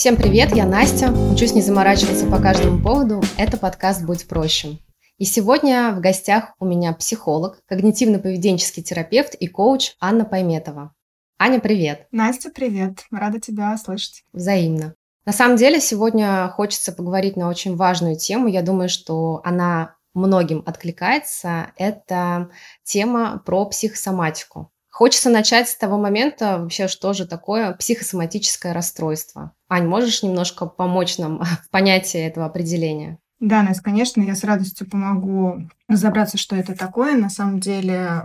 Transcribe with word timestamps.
Всем 0.00 0.16
привет, 0.16 0.56
я 0.56 0.64
Настя. 0.64 1.12
Учусь 1.12 1.52
не 1.52 1.60
заморачиваться 1.60 2.24
по 2.24 2.38
каждому 2.38 2.82
поводу. 2.82 3.22
Это 3.36 3.58
подкаст 3.58 4.02
«Будь 4.02 4.26
проще». 4.26 4.78
И 5.18 5.26
сегодня 5.26 5.92
в 5.94 6.00
гостях 6.00 6.54
у 6.58 6.64
меня 6.64 6.94
психолог, 6.94 7.60
когнитивно-поведенческий 7.70 8.82
терапевт 8.82 9.34
и 9.34 9.46
коуч 9.46 9.96
Анна 10.00 10.24
Пайметова. 10.24 10.94
Аня, 11.38 11.60
привет. 11.60 12.06
Настя, 12.12 12.48
привет. 12.48 13.04
Рада 13.10 13.40
тебя 13.40 13.76
слышать. 13.76 14.24
Взаимно. 14.32 14.94
На 15.26 15.32
самом 15.32 15.56
деле, 15.56 15.82
сегодня 15.82 16.48
хочется 16.48 16.92
поговорить 16.92 17.36
на 17.36 17.50
очень 17.50 17.76
важную 17.76 18.16
тему. 18.16 18.48
Я 18.48 18.62
думаю, 18.62 18.88
что 18.88 19.42
она 19.44 19.96
многим 20.14 20.62
откликается. 20.64 21.72
Это 21.76 22.48
тема 22.84 23.42
про 23.44 23.66
психосоматику. 23.66 24.70
Хочется 25.00 25.30
начать 25.30 25.66
с 25.66 25.76
того 25.76 25.96
момента 25.96 26.58
вообще, 26.58 26.86
что 26.86 27.14
же 27.14 27.26
такое 27.26 27.72
психосоматическое 27.72 28.74
расстройство. 28.74 29.54
Ань, 29.66 29.86
можешь 29.86 30.22
немножко 30.22 30.66
помочь 30.66 31.16
нам 31.16 31.42
в 31.64 31.70
понятии 31.70 32.20
этого 32.20 32.44
определения? 32.44 33.18
Да, 33.38 33.62
Настя, 33.62 33.82
конечно, 33.82 34.20
я 34.20 34.34
с 34.34 34.44
радостью 34.44 34.90
помогу 34.90 35.70
разобраться, 35.88 36.36
что 36.36 36.54
это 36.54 36.76
такое. 36.76 37.16
На 37.16 37.30
самом 37.30 37.60
деле 37.60 38.24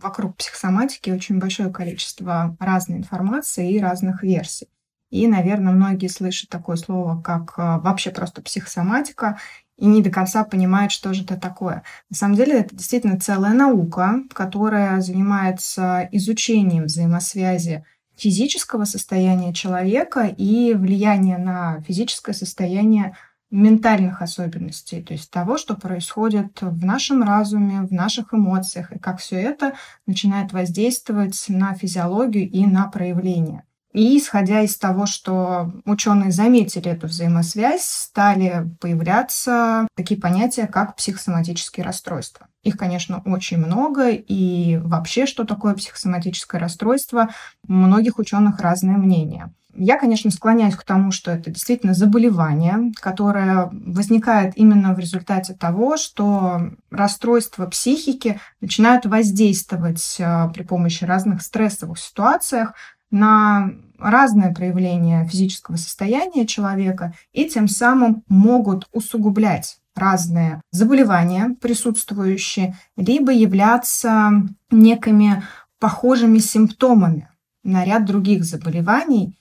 вокруг 0.00 0.38
психосоматики 0.38 1.10
очень 1.10 1.38
большое 1.38 1.70
количество 1.70 2.56
разной 2.60 2.96
информации 2.96 3.72
и 3.72 3.78
разных 3.78 4.22
версий. 4.22 4.68
И, 5.10 5.26
наверное, 5.26 5.74
многие 5.74 6.08
слышат 6.08 6.48
такое 6.48 6.76
слово, 6.76 7.20
как 7.20 7.58
э, 7.58 7.78
вообще 7.80 8.10
просто 8.10 8.40
психосоматика, 8.40 9.38
и 9.78 9.86
не 9.86 10.02
до 10.02 10.10
конца 10.10 10.44
понимают, 10.44 10.92
что 10.92 11.12
же 11.12 11.22
это 11.24 11.36
такое. 11.36 11.82
На 12.10 12.16
самом 12.16 12.36
деле 12.36 12.60
это 12.60 12.74
действительно 12.74 13.20
целая 13.20 13.52
наука, 13.52 14.22
которая 14.32 15.00
занимается 15.00 16.08
изучением 16.12 16.84
взаимосвязи 16.84 17.84
физического 18.16 18.84
состояния 18.84 19.52
человека 19.52 20.26
и 20.26 20.74
влияния 20.74 21.36
на 21.36 21.82
физическое 21.82 22.32
состояние 22.32 23.14
ментальных 23.50 24.22
особенностей, 24.22 25.02
то 25.02 25.12
есть 25.12 25.30
того, 25.30 25.56
что 25.56 25.76
происходит 25.76 26.60
в 26.60 26.84
нашем 26.84 27.22
разуме, 27.22 27.82
в 27.82 27.92
наших 27.92 28.34
эмоциях, 28.34 28.92
и 28.92 28.98
как 28.98 29.20
все 29.20 29.36
это 29.36 29.74
начинает 30.06 30.52
воздействовать 30.52 31.44
на 31.48 31.74
физиологию 31.74 32.50
и 32.50 32.66
на 32.66 32.88
проявление. 32.88 33.62
И 33.96 34.18
исходя 34.18 34.60
из 34.60 34.76
того, 34.76 35.06
что 35.06 35.72
ученые 35.86 36.30
заметили 36.30 36.90
эту 36.90 37.06
взаимосвязь, 37.06 37.84
стали 37.84 38.68
появляться 38.78 39.88
такие 39.96 40.20
понятия, 40.20 40.66
как 40.66 40.96
психосоматические 40.96 41.82
расстройства. 41.82 42.48
Их, 42.62 42.76
конечно, 42.76 43.22
очень 43.24 43.56
много, 43.56 44.10
и 44.10 44.76
вообще, 44.84 45.24
что 45.24 45.44
такое 45.44 45.72
психосоматическое 45.72 46.60
расстройство, 46.60 47.30
у 47.66 47.72
многих 47.72 48.18
ученых 48.18 48.60
разное 48.60 48.98
мнение. 48.98 49.50
Я, 49.78 49.98
конечно, 49.98 50.30
склоняюсь 50.30 50.74
к 50.74 50.84
тому, 50.84 51.10
что 51.10 51.30
это 51.30 51.50
действительно 51.50 51.92
заболевание, 51.92 52.92
которое 53.00 53.68
возникает 53.72 54.56
именно 54.56 54.94
в 54.94 54.98
результате 54.98 55.54
того, 55.54 55.96
что 55.96 56.70
расстройства 56.90 57.66
психики 57.66 58.40
начинают 58.60 59.04
воздействовать 59.04 60.16
а, 60.18 60.48
при 60.48 60.62
помощи 60.62 61.04
разных 61.04 61.42
стрессовых 61.42 61.98
ситуациях 61.98 62.74
на 63.10 63.70
разное 63.98 64.52
проявление 64.52 65.26
физического 65.26 65.76
состояния 65.76 66.46
человека 66.46 67.14
и 67.32 67.48
тем 67.48 67.68
самым 67.68 68.22
могут 68.28 68.88
усугублять 68.92 69.78
разные 69.94 70.60
заболевания 70.70 71.56
присутствующие, 71.60 72.76
либо 72.96 73.32
являться 73.32 74.30
некими 74.70 75.42
похожими 75.78 76.38
симптомами 76.38 77.28
на 77.64 77.84
ряд 77.84 78.04
других 78.04 78.44
заболеваний, 78.44 79.38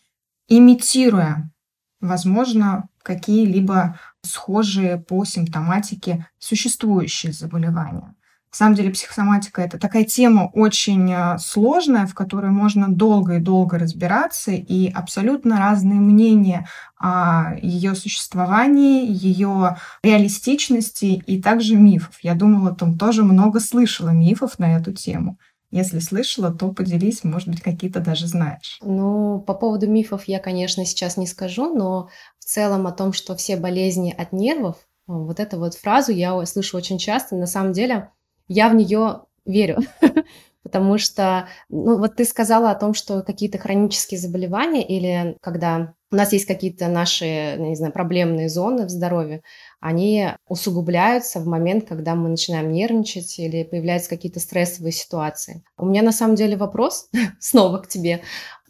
имитируя, 0.47 1.51
возможно, 1.99 2.87
какие-либо 3.03 3.99
схожие 4.21 4.97
по 4.97 5.25
симптоматике 5.25 6.27
существующие 6.39 7.33
заболевания. 7.33 8.15
На 8.55 8.59
самом 8.59 8.75
деле 8.75 8.91
психосоматика 8.91 9.61
это 9.61 9.77
такая 9.77 10.05
тема 10.05 10.49
очень 10.53 11.11
э, 11.11 11.37
сложная, 11.39 12.07
в 12.07 12.13
которой 12.13 12.51
можно 12.51 12.87
долго 12.87 13.35
и 13.35 13.41
долго 13.41 13.77
разбираться, 13.77 14.51
и 14.51 14.89
абсолютно 14.89 15.57
разные 15.57 15.99
мнения 15.99 16.65
о 16.97 17.55
ее 17.61 17.95
существовании, 17.95 19.11
ее 19.11 19.75
реалистичности 20.03 21.21
и 21.27 21.41
также 21.41 21.75
мифов. 21.75 22.17
Я 22.21 22.33
думала, 22.33 22.73
там 22.73 22.97
тоже 22.97 23.25
много 23.25 23.59
слышала 23.59 24.11
мифов 24.11 24.57
на 24.57 24.77
эту 24.77 24.93
тему. 24.93 25.37
Если 25.69 25.99
слышала, 25.99 26.49
то 26.49 26.71
поделись, 26.71 27.25
может 27.25 27.49
быть, 27.49 27.61
какие-то 27.61 27.99
даже 27.99 28.25
знаешь. 28.25 28.79
Ну, 28.81 29.41
по 29.45 29.53
поводу 29.53 29.89
мифов 29.89 30.29
я, 30.29 30.39
конечно, 30.39 30.85
сейчас 30.85 31.17
не 31.17 31.27
скажу, 31.27 31.75
но 31.75 32.07
в 32.39 32.45
целом 32.45 32.87
о 32.87 32.93
том, 32.93 33.11
что 33.11 33.35
все 33.35 33.57
болезни 33.57 34.15
от 34.17 34.31
нервов, 34.31 34.77
вот 35.07 35.41
эту 35.41 35.59
вот 35.59 35.75
фразу 35.75 36.13
я 36.13 36.45
слышу 36.45 36.77
очень 36.77 36.97
часто. 36.97 37.35
На 37.35 37.47
самом 37.47 37.73
деле, 37.73 38.11
я 38.47 38.69
в 38.69 38.75
нее 38.75 39.23
верю. 39.45 39.79
Потому 40.63 40.97
что, 40.97 41.47
ну, 41.69 41.99
вот 41.99 42.15
ты 42.15 42.25
сказала 42.25 42.71
о 42.71 42.75
том, 42.75 42.95
что 42.95 43.21
какие-то 43.21 43.59
хронические 43.59 44.19
заболевания 44.19 44.83
или 44.83 45.37
когда 45.39 45.93
у 46.11 46.15
нас 46.15 46.33
есть 46.33 46.45
какие-то 46.45 46.87
наши, 46.87 47.55
не 47.59 47.75
знаю, 47.75 47.93
проблемные 47.93 48.49
зоны 48.49 48.85
в 48.85 48.89
здоровье, 48.89 49.43
они 49.79 50.29
усугубляются 50.47 51.39
в 51.39 51.45
момент, 51.45 51.87
когда 51.87 52.15
мы 52.15 52.29
начинаем 52.29 52.71
нервничать 52.71 53.37
или 53.37 53.63
появляются 53.63 54.09
какие-то 54.09 54.39
стрессовые 54.39 54.91
ситуации. 54.91 55.63
У 55.77 55.85
меня 55.85 56.01
на 56.01 56.11
самом 56.11 56.35
деле 56.35 56.57
вопрос 56.57 57.09
снова 57.39 57.77
к 57.79 57.87
тебе. 57.87 58.21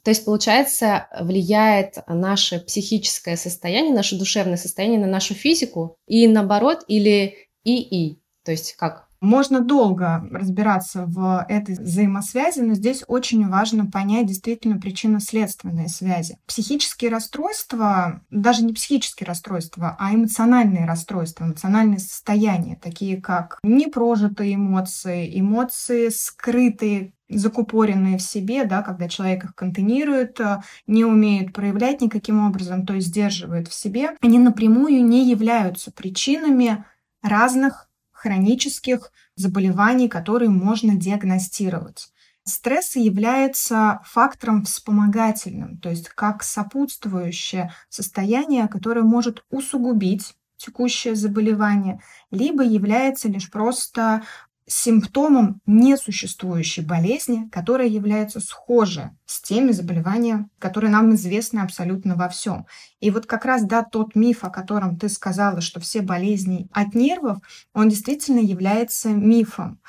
То 0.04 0.10
есть, 0.10 0.26
получается, 0.26 1.08
влияет 1.20 1.98
наше 2.08 2.60
психическое 2.60 3.38
состояние, 3.38 3.94
наше 3.94 4.18
душевное 4.18 4.58
состояние 4.58 5.00
на 5.00 5.08
нашу 5.08 5.34
физику 5.34 5.98
и 6.08 6.28
наоборот, 6.28 6.84
или 6.88 7.36
и-и? 7.64 8.20
То 8.44 8.52
есть 8.52 8.76
как? 8.76 9.05
Можно 9.22 9.62
долго 9.62 10.28
разбираться 10.32 11.06
в 11.06 11.46
этой 11.50 11.76
взаимосвязи, 11.76 12.60
но 12.60 12.74
здесь 12.74 13.04
очень 13.08 13.48
важно 13.48 13.86
понять 13.86 14.28
действительно 14.28 14.80
причинно-следственные 14.80 15.88
связи. 15.88 16.38
Психические 16.46 17.12
расстройства, 17.12 18.22
даже 18.30 18.64
не 18.64 18.74
психические 18.74 19.28
расстройства, 19.28 19.96
а 20.00 20.14
эмоциональные 20.14 20.86
расстройства, 20.86 21.46
эмоциональные 21.46 22.00
состояния, 22.00 22.80
такие 22.82 23.22
как 23.22 23.60
непрожитые 23.64 24.56
эмоции, 24.56 25.40
эмоции 25.40 26.10
скрытые, 26.10 27.14
закупоренные 27.30 28.18
в 28.18 28.22
себе, 28.22 28.66
да, 28.66 28.82
когда 28.82 29.08
человек 29.08 29.46
их 29.46 29.56
контейнирует, 29.56 30.40
э, 30.40 30.62
не 30.88 31.06
умеет 31.06 31.54
проявлять 31.54 32.02
никаким 32.02 32.46
образом, 32.46 32.86
то 32.86 32.94
есть 32.94 33.08
сдерживает 33.08 33.68
в 33.68 33.74
себе, 33.74 34.12
они 34.22 34.40
напрямую 34.40 35.04
не 35.04 35.30
являются 35.30 35.92
причинами 35.92 36.86
разных 37.24 37.85
хронических 38.26 39.12
заболеваний, 39.36 40.10
которые 40.10 40.50
можно 40.50 40.96
диагностировать. 40.96 42.10
Стресс 42.44 42.96
является 42.96 44.02
фактором 44.04 44.66
вспомогательным, 44.66 45.78
то 45.78 45.90
есть 45.90 46.10
как 46.10 46.42
сопутствующее 46.42 47.72
состояние, 47.90 48.68
которое 48.68 49.04
может 49.04 49.44
усугубить 49.52 50.34
текущее 50.58 51.16
заболевание, 51.16 52.02
либо 52.32 52.64
является 52.64 53.28
лишь 53.28 53.52
просто 53.52 54.24
симптомом 54.68 55.62
несуществующей 55.66 56.84
болезни, 56.84 57.48
которая 57.52 57.88
является 57.88 58.40
схожа 58.40 59.16
с 59.26 59.42
теми 59.42 59.72
заболеваниями, 59.72 60.50
которые 60.60 60.92
нам 60.92 61.14
известны 61.14 61.60
абсолютно 61.60 62.16
во 62.16 62.30
всем. 62.30 62.66
И 63.00 63.12
вот 63.12 63.26
как 63.28 63.46
раз, 63.46 63.64
да, 63.64 63.84
тот 63.84 64.16
миф, 64.16 64.44
о 64.44 64.50
котором 64.50 64.98
ты 64.98 65.10
сказала, 65.10 65.62
что 65.62 65.80
все 65.80 66.02
болезни 66.02 66.68
от 66.72 66.96
нервов, 66.96 67.38
он 67.74 67.90
действительно 67.90 68.40
является 68.40 69.10
мифом. 69.10 69.80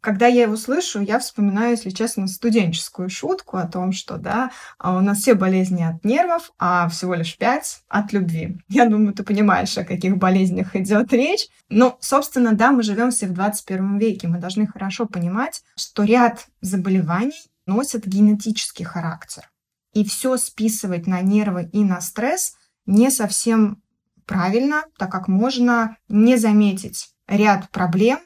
Когда 0.00 0.26
я 0.26 0.42
его 0.42 0.56
слышу, 0.56 1.00
я 1.00 1.18
вспоминаю, 1.18 1.72
если 1.72 1.90
честно, 1.90 2.26
студенческую 2.26 3.10
шутку 3.10 3.58
о 3.58 3.66
том, 3.66 3.92
что 3.92 4.16
да, 4.16 4.50
а 4.78 4.96
у 4.96 5.00
нас 5.00 5.18
все 5.18 5.34
болезни 5.34 5.82
от 5.82 6.04
нервов, 6.04 6.52
а 6.58 6.88
всего 6.88 7.14
лишь 7.14 7.36
пять 7.36 7.82
от 7.88 8.12
любви. 8.12 8.58
Я 8.68 8.86
думаю, 8.86 9.12
ты 9.12 9.22
понимаешь, 9.22 9.76
о 9.76 9.84
каких 9.84 10.16
болезнях 10.16 10.74
идет 10.74 11.12
речь. 11.12 11.48
Но, 11.68 11.98
собственно, 12.00 12.52
да, 12.52 12.72
мы 12.72 12.82
живем 12.82 13.10
все 13.10 13.26
в 13.26 13.32
21 13.32 13.98
веке. 13.98 14.28
Мы 14.28 14.38
должны 14.38 14.66
хорошо 14.66 15.06
понимать, 15.06 15.62
что 15.76 16.04
ряд 16.04 16.46
заболеваний 16.60 17.50
носят 17.66 18.06
генетический 18.06 18.84
характер. 18.84 19.50
И 19.92 20.04
все 20.04 20.36
списывать 20.36 21.06
на 21.06 21.20
нервы 21.20 21.68
и 21.72 21.84
на 21.84 22.00
стресс 22.00 22.54
не 22.86 23.10
совсем 23.10 23.82
правильно, 24.24 24.84
так 24.96 25.10
как 25.10 25.28
можно 25.28 25.96
не 26.08 26.36
заметить 26.36 27.10
ряд 27.26 27.68
проблем, 27.70 28.20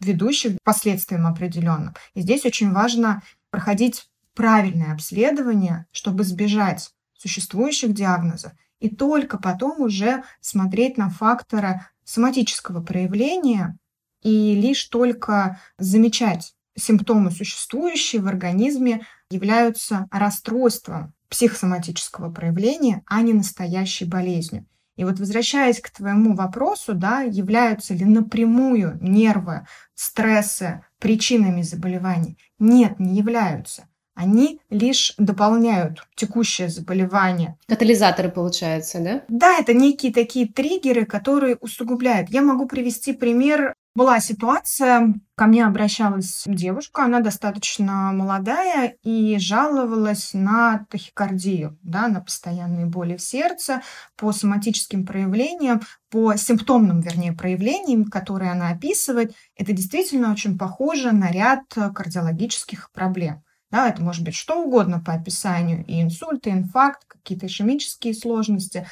ведущих 0.00 0.56
к 0.56 0.62
последствиям 0.62 1.26
определенным. 1.26 1.94
И 2.14 2.20
здесь 2.20 2.44
очень 2.44 2.72
важно 2.72 3.22
проходить 3.50 4.08
правильное 4.34 4.92
обследование, 4.92 5.86
чтобы 5.92 6.22
избежать 6.22 6.90
существующих 7.14 7.94
диагнозов, 7.94 8.52
и 8.78 8.94
только 8.94 9.38
потом 9.38 9.80
уже 9.80 10.22
смотреть 10.40 10.98
на 10.98 11.08
факторы 11.08 11.80
соматического 12.04 12.82
проявления 12.82 13.78
и 14.22 14.54
лишь 14.54 14.84
только 14.84 15.60
замечать 15.78 16.54
симптомы, 16.76 17.30
существующие 17.30 18.20
в 18.20 18.28
организме, 18.28 19.06
являются 19.30 20.06
расстройством 20.10 21.14
психосоматического 21.28 22.30
проявления, 22.30 23.02
а 23.06 23.22
не 23.22 23.32
настоящей 23.32 24.04
болезнью. 24.04 24.66
И 24.96 25.04
вот 25.04 25.18
возвращаясь 25.18 25.80
к 25.80 25.90
твоему 25.90 26.34
вопросу, 26.34 26.94
да, 26.94 27.20
являются 27.20 27.94
ли 27.94 28.04
напрямую 28.04 28.98
нервы, 29.00 29.66
стрессы 29.94 30.82
причинами 30.98 31.62
заболеваний? 31.62 32.38
Нет, 32.58 32.98
не 32.98 33.16
являются. 33.16 33.88
Они 34.14 34.60
лишь 34.70 35.12
дополняют 35.18 36.08
текущее 36.14 36.70
заболевание. 36.70 37.58
Катализаторы, 37.68 38.30
получается, 38.30 39.00
да? 39.00 39.22
Да, 39.28 39.58
это 39.58 39.74
некие 39.74 40.10
такие 40.10 40.48
триггеры, 40.48 41.04
которые 41.04 41.56
усугубляют. 41.56 42.30
Я 42.30 42.40
могу 42.40 42.66
привести 42.66 43.12
пример 43.12 43.74
была 43.96 44.20
ситуация, 44.20 45.14
ко 45.36 45.46
мне 45.46 45.64
обращалась 45.64 46.44
девушка, 46.46 47.04
она 47.04 47.20
достаточно 47.20 48.12
молодая 48.12 48.96
и 49.02 49.38
жаловалась 49.38 50.34
на 50.34 50.86
тахикардию, 50.90 51.78
да, 51.82 52.06
на 52.08 52.20
постоянные 52.20 52.84
боли 52.84 53.16
в 53.16 53.22
сердце, 53.22 53.80
по 54.16 54.32
соматическим 54.32 55.06
проявлениям, 55.06 55.80
по 56.10 56.36
симптомным, 56.36 57.00
вернее, 57.00 57.32
проявлениям, 57.32 58.04
которые 58.04 58.52
она 58.52 58.68
описывает. 58.68 59.34
Это 59.56 59.72
действительно 59.72 60.30
очень 60.30 60.58
похоже 60.58 61.12
на 61.12 61.30
ряд 61.30 61.62
кардиологических 61.72 62.92
проблем. 62.92 63.42
Да, 63.70 63.88
это 63.88 64.02
может 64.02 64.22
быть 64.24 64.34
что 64.34 64.62
угодно 64.62 65.00
по 65.00 65.14
описанию, 65.14 65.84
и 65.86 66.02
инсульт, 66.02 66.46
и 66.46 66.50
инфаркт, 66.50 67.04
какие-то 67.08 67.46
ишемические 67.46 68.14
сложности. 68.14 68.86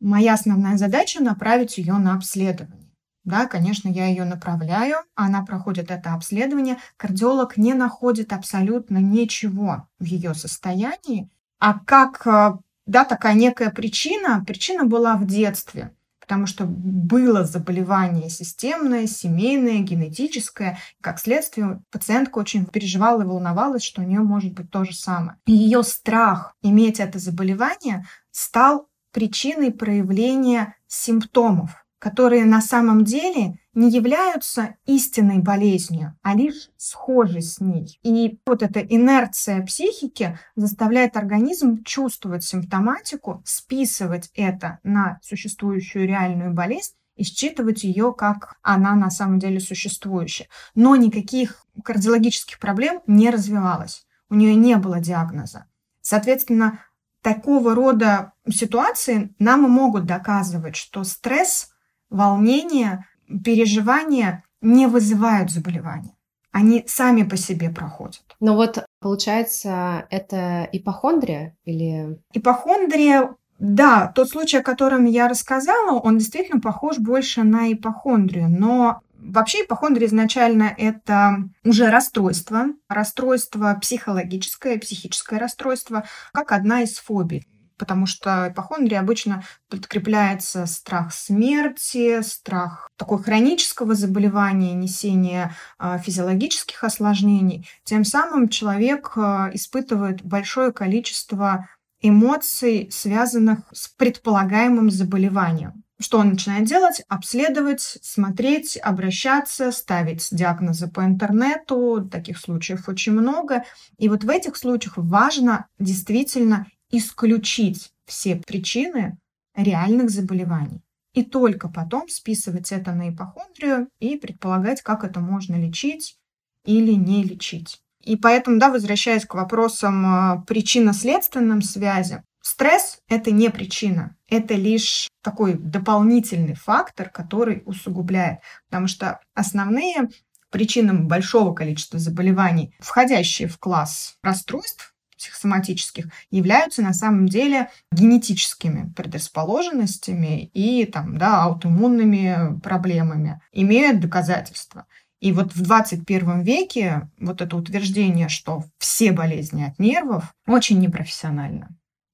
Моя 0.00 0.32
основная 0.32 0.78
задача 0.78 1.22
направить 1.22 1.76
ее 1.76 1.92
на 1.98 2.14
обследование. 2.14 2.89
Да, 3.30 3.46
конечно, 3.46 3.88
я 3.88 4.06
ее 4.06 4.24
направляю, 4.24 4.96
она 5.14 5.44
проходит 5.44 5.92
это 5.92 6.14
обследование. 6.14 6.78
Кардиолог 6.96 7.56
не 7.56 7.74
находит 7.74 8.32
абсолютно 8.32 8.98
ничего 8.98 9.86
в 10.00 10.04
ее 10.04 10.34
состоянии. 10.34 11.30
А 11.60 11.78
как, 11.78 12.26
э, 12.26 12.58
да, 12.86 13.04
такая 13.04 13.34
некая 13.34 13.70
причина, 13.70 14.44
причина 14.44 14.84
была 14.84 15.14
в 15.16 15.26
детстве, 15.26 15.94
потому 16.18 16.46
что 16.46 16.64
было 16.64 17.44
заболевание 17.44 18.30
системное, 18.30 19.06
семейное, 19.06 19.78
генетическое. 19.78 20.78
Как 21.00 21.20
следствие, 21.20 21.80
пациентка 21.92 22.38
очень 22.38 22.66
переживала 22.66 23.22
и 23.22 23.26
волновалась, 23.26 23.84
что 23.84 24.02
у 24.02 24.04
нее 24.04 24.20
может 24.20 24.54
быть 24.54 24.72
то 24.72 24.84
же 24.84 24.92
самое. 24.92 25.38
И 25.46 25.52
ее 25.52 25.84
страх 25.84 26.56
иметь 26.62 26.98
это 26.98 27.20
заболевание 27.20 28.04
стал 28.32 28.88
причиной 29.12 29.70
проявления 29.70 30.74
симптомов 30.88 31.84
которые 32.00 32.46
на 32.46 32.62
самом 32.62 33.04
деле 33.04 33.58
не 33.74 33.90
являются 33.90 34.74
истинной 34.86 35.38
болезнью, 35.38 36.16
а 36.22 36.34
лишь 36.34 36.70
схожи 36.76 37.42
с 37.42 37.60
ней. 37.60 38.00
И 38.02 38.40
вот 38.46 38.62
эта 38.62 38.80
инерция 38.80 39.64
психики 39.64 40.38
заставляет 40.56 41.16
организм 41.16 41.84
чувствовать 41.84 42.42
симптоматику, 42.42 43.42
списывать 43.44 44.30
это 44.34 44.80
на 44.82 45.20
существующую 45.22 46.08
реальную 46.08 46.52
болезнь 46.54 46.94
и 47.16 47.22
считывать 47.22 47.84
ее 47.84 48.14
как 48.14 48.56
она 48.62 48.94
на 48.94 49.10
самом 49.10 49.38
деле 49.38 49.60
существующая. 49.60 50.48
Но 50.74 50.96
никаких 50.96 51.66
кардиологических 51.84 52.58
проблем 52.58 53.02
не 53.06 53.30
развивалось. 53.30 54.06
У 54.30 54.36
нее 54.36 54.54
не 54.54 54.76
было 54.76 55.00
диагноза. 55.00 55.66
Соответственно, 56.00 56.80
такого 57.20 57.74
рода 57.74 58.32
ситуации 58.48 59.34
нам 59.38 59.66
и 59.66 59.68
могут 59.68 60.06
доказывать, 60.06 60.76
что 60.76 61.04
стресс 61.04 61.69
волнение, 62.10 63.06
переживания 63.44 64.44
не 64.60 64.86
вызывают 64.86 65.50
заболевания. 65.50 66.14
Они 66.52 66.84
сами 66.86 67.22
по 67.22 67.36
себе 67.36 67.70
проходят. 67.70 68.22
Но 68.40 68.56
вот 68.56 68.84
получается, 69.00 70.06
это 70.10 70.68
ипохондрия 70.72 71.56
или... 71.64 72.18
Ипохондрия, 72.32 73.36
да, 73.58 74.08
тот 74.08 74.30
случай, 74.30 74.58
о 74.58 74.62
котором 74.62 75.04
я 75.04 75.28
рассказала, 75.28 75.98
он 76.00 76.18
действительно 76.18 76.60
похож 76.60 76.98
больше 76.98 77.44
на 77.44 77.72
ипохондрию, 77.72 78.48
но 78.48 79.00
Вообще 79.22 79.64
ипохондрия 79.64 80.08
изначально 80.08 80.74
это 80.76 81.44
уже 81.62 81.90
расстройство, 81.90 82.68
расстройство 82.88 83.76
психологическое, 83.80 84.78
психическое 84.78 85.38
расстройство, 85.38 86.04
как 86.32 86.52
одна 86.52 86.82
из 86.82 86.98
фобий 86.98 87.46
потому 87.80 88.04
что 88.04 88.48
ипохондрия 88.50 89.00
обычно 89.00 89.42
подкрепляется 89.70 90.66
страх 90.66 91.14
смерти, 91.14 92.20
страх 92.20 92.90
такой 92.96 93.22
хронического 93.22 93.94
заболевания, 93.94 94.74
несения 94.74 95.56
а, 95.78 95.96
физиологических 95.96 96.84
осложнений. 96.84 97.66
Тем 97.84 98.04
самым 98.04 98.50
человек 98.50 99.12
а, 99.16 99.50
испытывает 99.54 100.22
большое 100.22 100.72
количество 100.72 101.68
эмоций, 102.02 102.90
связанных 102.92 103.60
с 103.72 103.88
предполагаемым 103.88 104.90
заболеванием. 104.90 105.82
Что 105.98 106.18
он 106.18 106.30
начинает 106.30 106.66
делать? 106.66 107.02
Обследовать, 107.08 107.98
смотреть, 108.02 108.76
обращаться, 108.76 109.72
ставить 109.72 110.28
диагнозы 110.30 110.88
по 110.88 111.04
интернету. 111.04 112.06
Таких 112.10 112.38
случаев 112.38 112.88
очень 112.88 113.12
много. 113.12 113.64
И 113.96 114.10
вот 114.10 114.24
в 114.24 114.28
этих 114.28 114.56
случаях 114.56 114.94
важно 114.96 115.66
действительно 115.78 116.66
исключить 116.90 117.90
все 118.06 118.36
причины 118.36 119.18
реальных 119.54 120.10
заболеваний. 120.10 120.82
И 121.12 121.24
только 121.24 121.68
потом 121.68 122.08
списывать 122.08 122.70
это 122.70 122.92
на 122.92 123.10
ипохондрию 123.10 123.88
и 123.98 124.16
предполагать, 124.16 124.82
как 124.82 125.04
это 125.04 125.20
можно 125.20 125.56
лечить 125.56 126.16
или 126.64 126.92
не 126.92 127.24
лечить. 127.24 127.80
И 128.02 128.16
поэтому, 128.16 128.58
да, 128.58 128.70
возвращаясь 128.70 129.26
к 129.26 129.34
вопросам 129.34 130.06
а, 130.06 130.44
причинно-следственным 130.46 131.62
связям, 131.62 132.22
стресс– 132.40 132.98
это 133.08 133.30
не 133.30 133.50
причина, 133.50 134.16
это 134.28 134.54
лишь 134.54 135.08
такой 135.22 135.54
дополнительный 135.54 136.54
фактор, 136.54 137.10
который 137.10 137.62
усугубляет. 137.66 138.38
Потому 138.68 138.86
что 138.86 139.20
основные 139.34 140.08
причины 140.50 140.94
большого 140.94 141.54
количества 141.54 141.98
заболеваний, 141.98 142.74
входящие 142.78 143.48
в 143.48 143.58
класс 143.58 144.16
расстройств, 144.22 144.89
психосоматических 145.20 146.06
являются 146.30 146.80
на 146.82 146.94
самом 146.94 147.28
деле 147.28 147.68
генетическими 147.92 148.90
предрасположенностями 148.96 150.44
и 150.54 150.86
там, 150.86 151.18
да, 151.18 151.44
аутоиммунными 151.44 152.58
проблемами, 152.60 153.40
имеют 153.52 154.00
доказательства. 154.00 154.86
И 155.20 155.32
вот 155.32 155.54
в 155.54 155.62
21 155.62 156.40
веке 156.40 157.10
вот 157.18 157.42
это 157.42 157.54
утверждение, 157.54 158.30
что 158.30 158.64
все 158.78 159.12
болезни 159.12 159.64
от 159.64 159.78
нервов, 159.78 160.34
очень 160.46 160.80
непрофессионально. 160.80 161.68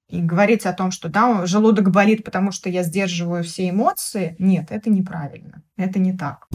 И 0.08 0.20
говорить 0.20 0.66
о 0.66 0.72
том, 0.72 0.90
что 0.90 1.08
да, 1.08 1.46
желудок 1.46 1.90
болит, 1.90 2.24
потому 2.24 2.50
что 2.50 2.68
я 2.68 2.82
сдерживаю 2.82 3.44
все 3.44 3.70
эмоции, 3.70 4.34
нет, 4.40 4.66
это 4.70 4.90
неправильно. 4.90 5.62
Это 5.76 6.00
не 6.00 6.16
так. 6.16 6.48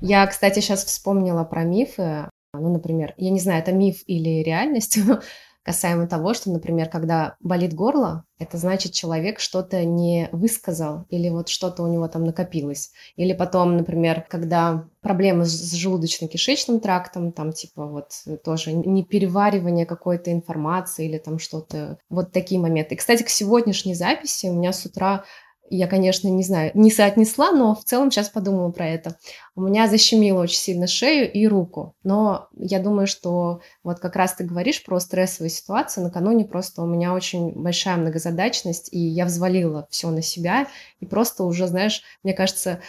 Я, 0.00 0.26
кстати, 0.26 0.60
сейчас 0.60 0.84
вспомнила 0.84 1.44
про 1.44 1.64
мифы 1.64 2.30
ну, 2.52 2.72
например, 2.72 3.14
я 3.16 3.30
не 3.30 3.40
знаю, 3.40 3.62
это 3.62 3.72
миф 3.72 4.02
или 4.06 4.42
реальность, 4.42 4.98
касаемо 5.62 6.06
того, 6.06 6.32
что, 6.32 6.50
например, 6.50 6.88
когда 6.88 7.36
болит 7.40 7.74
горло, 7.74 8.24
это 8.38 8.56
значит, 8.56 8.92
человек 8.92 9.38
что-то 9.38 9.84
не 9.84 10.30
высказал 10.32 11.04
или 11.10 11.28
вот 11.28 11.50
что-то 11.50 11.82
у 11.82 11.88
него 11.88 12.08
там 12.08 12.24
накопилось. 12.24 12.92
Или 13.16 13.34
потом, 13.34 13.76
например, 13.76 14.24
когда 14.30 14.88
проблемы 15.02 15.44
с 15.44 15.74
желудочно-кишечным 15.74 16.80
трактом, 16.80 17.32
там 17.32 17.52
типа 17.52 17.84
вот 17.84 18.12
тоже 18.42 18.72
не 18.72 19.04
переваривание 19.04 19.84
какой-то 19.84 20.32
информации 20.32 21.06
или 21.06 21.18
там 21.18 21.38
что-то, 21.38 21.98
вот 22.08 22.32
такие 22.32 22.58
моменты. 22.58 22.94
И, 22.94 22.98
кстати, 22.98 23.22
к 23.22 23.28
сегодняшней 23.28 23.94
записи 23.94 24.46
у 24.46 24.54
меня 24.54 24.72
с 24.72 24.86
утра 24.86 25.24
я, 25.70 25.86
конечно, 25.86 26.28
не 26.28 26.42
знаю, 26.42 26.70
не 26.74 26.90
соотнесла, 26.90 27.52
но 27.52 27.74
в 27.74 27.84
целом 27.84 28.10
сейчас 28.10 28.28
подумала 28.28 28.70
про 28.70 28.86
это. 28.86 29.16
У 29.54 29.62
меня 29.62 29.88
защемило 29.88 30.42
очень 30.42 30.58
сильно 30.58 30.86
шею 30.86 31.30
и 31.30 31.46
руку. 31.46 31.94
Но 32.04 32.48
я 32.56 32.80
думаю, 32.80 33.06
что 33.06 33.60
вот 33.82 33.98
как 33.98 34.16
раз 34.16 34.34
ты 34.34 34.44
говоришь 34.44 34.84
про 34.84 35.00
стрессовые 35.00 35.50
ситуации. 35.50 36.00
Накануне 36.00 36.44
просто 36.44 36.82
у 36.82 36.86
меня 36.86 37.12
очень 37.12 37.52
большая 37.52 37.96
многозадачность, 37.96 38.88
и 38.92 38.98
я 38.98 39.24
взвалила 39.24 39.86
все 39.90 40.10
на 40.10 40.22
себя. 40.22 40.68
И 41.00 41.06
просто 41.06 41.44
уже, 41.44 41.66
знаешь, 41.66 42.02
мне 42.22 42.34
кажется, 42.34 42.80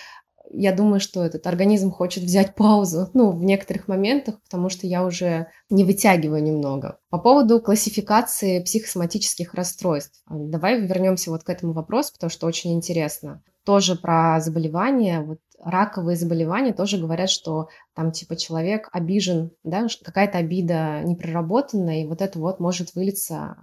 я 0.51 0.73
думаю, 0.73 0.99
что 0.99 1.23
этот 1.23 1.45
организм 1.47 1.91
хочет 1.91 2.23
взять 2.23 2.55
паузу, 2.55 3.09
ну, 3.13 3.31
в 3.31 3.43
некоторых 3.43 3.87
моментах, 3.87 4.41
потому 4.43 4.69
что 4.69 4.87
я 4.87 5.05
уже 5.05 5.47
не 5.69 5.83
вытягиваю 5.83 6.43
немного. 6.43 6.97
По 7.09 7.19
поводу 7.19 7.61
классификации 7.61 8.63
психосоматических 8.63 9.53
расстройств. 9.53 10.21
Давай 10.29 10.81
вернемся 10.81 11.31
вот 11.31 11.43
к 11.43 11.49
этому 11.49 11.73
вопросу, 11.73 12.13
потому 12.13 12.29
что 12.29 12.47
очень 12.47 12.73
интересно. 12.73 13.43
Тоже 13.65 13.95
про 13.95 14.39
заболевания, 14.39 15.21
вот 15.21 15.39
раковые 15.63 16.15
заболевания 16.15 16.73
тоже 16.73 16.97
говорят, 16.97 17.29
что 17.29 17.67
там 17.93 18.11
типа 18.11 18.35
человек 18.35 18.89
обижен, 18.91 19.51
да, 19.63 19.87
какая-то 20.03 20.37
обида 20.37 21.01
непроработанная, 21.03 22.03
и 22.03 22.07
вот 22.07 22.21
это 22.21 22.39
вот 22.39 22.59
может 22.59 22.95
вылиться 22.95 23.57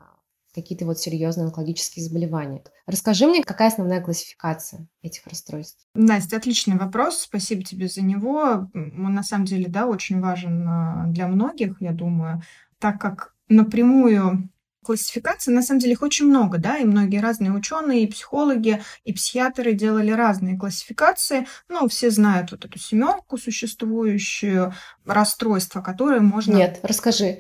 какие-то 0.57 0.87
вот 0.87 0.99
серьезные 0.99 1.45
онкологические 1.45 2.05
заболевания. 2.05 2.65
Расскажи 2.87 3.27
мне, 3.27 3.45
какая 3.45 3.69
основная 3.69 4.01
классификация 4.01 4.89
этих 5.03 5.27
расстройств? 5.27 5.87
Настя, 5.95 6.39
отличный 6.39 6.77
вопрос, 6.77 7.21
спасибо 7.21 7.63
тебе 7.63 7.89
за 7.89 8.03
него. 8.03 8.69
Он 8.75 9.15
на 9.15 9.23
самом 9.23 9.45
деле, 9.45 9.69
да, 9.69 9.87
очень 9.87 10.21
важен 10.21 10.67
а, 10.67 11.05
для 11.09 11.29
многих, 11.29 11.81
я 11.81 11.93
думаю. 11.93 12.43
так 12.79 13.01
как 13.01 13.35
напрямую 13.49 14.51
классификаций 14.87 15.53
на 15.53 15.63
самом 15.63 15.81
деле 15.81 15.93
их 15.93 16.03
очень 16.03 16.27
много, 16.27 16.59
да, 16.59 16.79
и 16.79 16.85
многие 16.85 17.21
разные 17.21 17.53
ученые, 17.53 18.05
и 18.05 18.07
психологи, 18.07 18.83
и 19.05 19.13
психиатры 19.13 19.73
делали 19.73 20.13
разные 20.13 20.57
классификации. 20.57 21.47
Ну, 21.69 21.89
все 21.89 22.11
знают 22.11 22.53
вот 22.53 22.65
эту 22.65 22.79
семерку 22.79 23.37
существующую, 23.37 24.73
расстройство, 25.05 25.81
которое 25.81 26.21
можно... 26.21 26.55
Нет, 26.55 26.81
расскажи. 26.83 27.39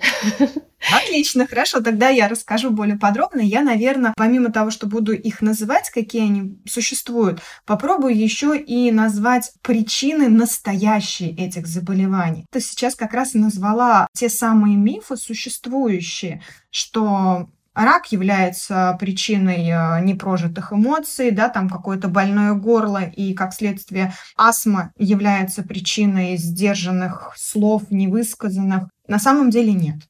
Отлично, 0.92 1.46
хорошо, 1.46 1.80
тогда 1.80 2.10
я 2.10 2.28
расскажу 2.28 2.70
более 2.70 2.98
подробно. 2.98 3.40
Я, 3.40 3.62
наверное, 3.62 4.12
помимо 4.16 4.52
того, 4.52 4.70
что 4.70 4.86
буду 4.86 5.12
их 5.12 5.40
называть, 5.40 5.90
какие 5.90 6.22
они 6.22 6.58
существуют, 6.68 7.40
попробую 7.64 8.16
еще 8.16 8.56
и 8.56 8.92
назвать 8.92 9.52
причины 9.62 10.28
настоящие 10.28 11.34
этих 11.34 11.66
заболеваний. 11.66 12.46
То 12.52 12.60
сейчас 12.60 12.94
как 12.94 13.14
раз 13.14 13.34
и 13.34 13.38
назвала 13.38 14.06
те 14.12 14.28
самые 14.28 14.76
мифы 14.76 15.16
существующие, 15.16 16.42
что 16.70 17.35
рак 17.84 18.10
является 18.10 18.96
причиной 18.98 19.68
э, 19.68 20.00
непрожитых 20.02 20.72
эмоций, 20.72 21.30
да, 21.30 21.48
там 21.48 21.68
какое-то 21.68 22.08
больное 22.08 22.54
горло, 22.54 23.02
и, 23.02 23.34
как 23.34 23.52
следствие, 23.52 24.14
астма 24.36 24.92
является 24.96 25.62
причиной 25.62 26.36
сдержанных 26.38 27.32
слов, 27.36 27.90
невысказанных. 27.90 28.88
На 29.06 29.18
самом 29.18 29.50
деле 29.50 29.74
нет. 29.74 30.02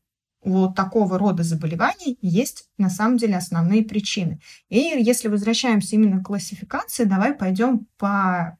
У 0.42 0.72
такого 0.72 1.18
рода 1.18 1.42
заболеваний 1.42 2.16
есть 2.22 2.68
на 2.78 2.88
самом 2.88 3.16
деле 3.16 3.36
основные 3.36 3.82
причины. 3.82 4.38
И 4.68 4.78
если 4.78 5.26
возвращаемся 5.26 5.96
именно 5.96 6.20
к 6.20 6.26
классификации, 6.26 7.02
давай 7.02 7.34
пойдем 7.34 7.88
по 7.98 8.56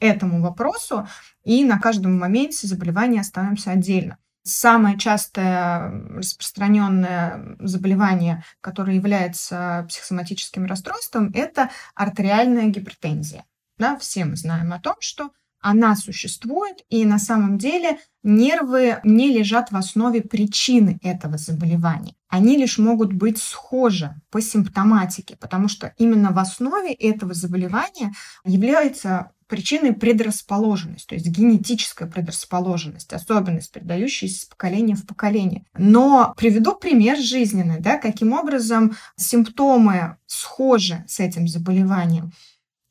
этому 0.00 0.40
вопросу 0.40 1.06
и 1.44 1.64
на 1.64 1.78
каждом 1.78 2.18
моменте 2.18 2.66
заболевания 2.66 3.20
остановимся 3.20 3.72
отдельно. 3.72 4.16
Самое 4.48 4.96
частое 4.96 5.90
распространенное 6.16 7.56
заболевание, 7.60 8.42
которое 8.62 8.96
является 8.96 9.84
психосоматическим 9.90 10.64
расстройством, 10.64 11.30
это 11.34 11.68
артериальная 11.94 12.68
гипертензия. 12.68 13.44
Да, 13.76 13.98
все 13.98 14.24
мы 14.24 14.36
знаем 14.36 14.72
о 14.72 14.80
том, 14.80 14.96
что 15.00 15.32
она 15.60 15.96
существует, 15.96 16.78
и 16.88 17.04
на 17.04 17.18
самом 17.18 17.58
деле 17.58 17.98
нервы 18.22 19.00
не 19.04 19.36
лежат 19.36 19.70
в 19.70 19.76
основе 19.76 20.22
причины 20.22 20.98
этого 21.02 21.36
заболевания. 21.36 22.14
Они 22.28 22.56
лишь 22.56 22.78
могут 22.78 23.12
быть 23.12 23.38
схожи 23.38 24.14
по 24.30 24.40
симптоматике, 24.40 25.36
потому 25.36 25.68
что 25.68 25.92
именно 25.98 26.30
в 26.30 26.38
основе 26.38 26.92
этого 26.94 27.34
заболевания 27.34 28.12
является 28.44 29.32
причиной 29.48 29.94
предрасположенность, 29.94 31.08
то 31.08 31.14
есть 31.14 31.26
генетическая 31.26 32.06
предрасположенность, 32.06 33.12
особенность, 33.12 33.72
передающаяся 33.72 34.36
из 34.36 34.44
поколения 34.44 34.94
в 34.94 35.06
поколение. 35.06 35.64
Но 35.76 36.34
приведу 36.36 36.74
пример 36.74 37.18
жизненный, 37.18 37.80
да, 37.80 37.98
каким 37.98 38.32
образом 38.32 38.94
симптомы 39.16 40.16
схожи 40.26 41.04
с 41.08 41.18
этим 41.18 41.48
заболеванием. 41.48 42.32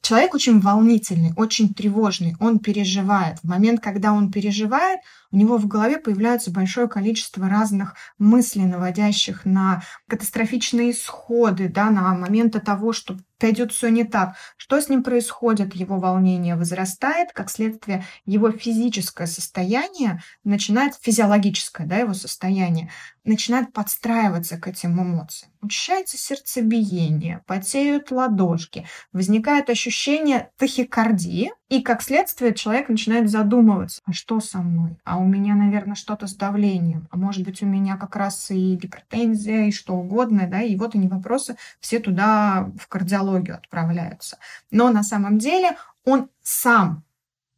Человек 0.01 0.35
очень 0.35 0.59
волнительный, 0.59 1.33
очень 1.35 1.73
тревожный, 1.73 2.35
он 2.39 2.59
переживает. 2.59 3.39
В 3.39 3.43
момент, 3.43 3.81
когда 3.81 4.13
он 4.13 4.31
переживает, 4.31 5.01
у 5.31 5.37
него 5.37 5.57
в 5.57 5.67
голове 5.67 5.97
появляется 5.97 6.51
большое 6.51 6.87
количество 6.87 7.47
разных 7.49 7.95
мыслей, 8.17 8.65
наводящих 8.65 9.45
на 9.45 9.83
катастрофичные 10.07 10.91
исходы, 10.91 11.69
да, 11.69 11.89
на 11.89 12.13
моменты 12.13 12.59
того, 12.59 12.93
что 12.93 13.17
пойдет 13.39 13.71
все 13.71 13.89
не 13.89 14.03
так. 14.03 14.35
Что 14.57 14.81
с 14.81 14.89
ним 14.89 15.03
происходит? 15.03 15.75
Его 15.75 15.99
волнение 15.99 16.55
возрастает, 16.55 17.31
как 17.33 17.49
следствие 17.49 18.05
его 18.25 18.51
физическое 18.51 19.27
состояние 19.27 20.21
начинает, 20.43 20.95
физиологическое, 21.01 21.85
да, 21.85 21.97
его 21.97 22.13
состояние, 22.13 22.91
начинает 23.23 23.73
подстраиваться 23.73 24.57
к 24.57 24.67
этим 24.67 25.01
эмоциям. 25.01 25.51
Учащается 25.61 26.17
сердцебиение, 26.17 27.43
потеют 27.45 28.11
ладошки, 28.11 28.87
возникает 29.11 29.69
ощущение 29.69 30.51
тахикардии, 30.57 31.51
и 31.69 31.81
как 31.81 32.01
следствие 32.01 32.53
человек 32.53 32.87
начинает 32.87 33.29
задумываться, 33.29 34.01
а 34.05 34.13
что 34.13 34.39
со 34.39 34.59
мной? 34.59 34.97
А 35.03 35.17
у 35.17 35.25
меня, 35.25 35.53
наверное, 35.53 35.95
что-то 35.95 36.25
с 36.27 36.33
давлением, 36.33 37.07
а 37.11 37.17
может 37.17 37.43
быть 37.43 37.61
у 37.61 37.65
меня 37.65 37.97
как 37.97 38.15
раз 38.15 38.51
и 38.51 38.75
гипертензия, 38.75 39.65
и 39.65 39.71
что 39.71 39.95
угодно, 39.95 40.47
да, 40.47 40.61
и 40.61 40.77
вот 40.77 40.95
они 40.95 41.07
вопросы 41.07 41.57
все 41.81 41.99
туда 41.99 42.71
в 42.79 42.87
кардиологию 42.87 43.57
отправляются. 43.57 44.37
Но 44.71 44.89
на 44.91 45.03
самом 45.03 45.39
деле 45.39 45.77
он 46.05 46.29
сам 46.41 47.03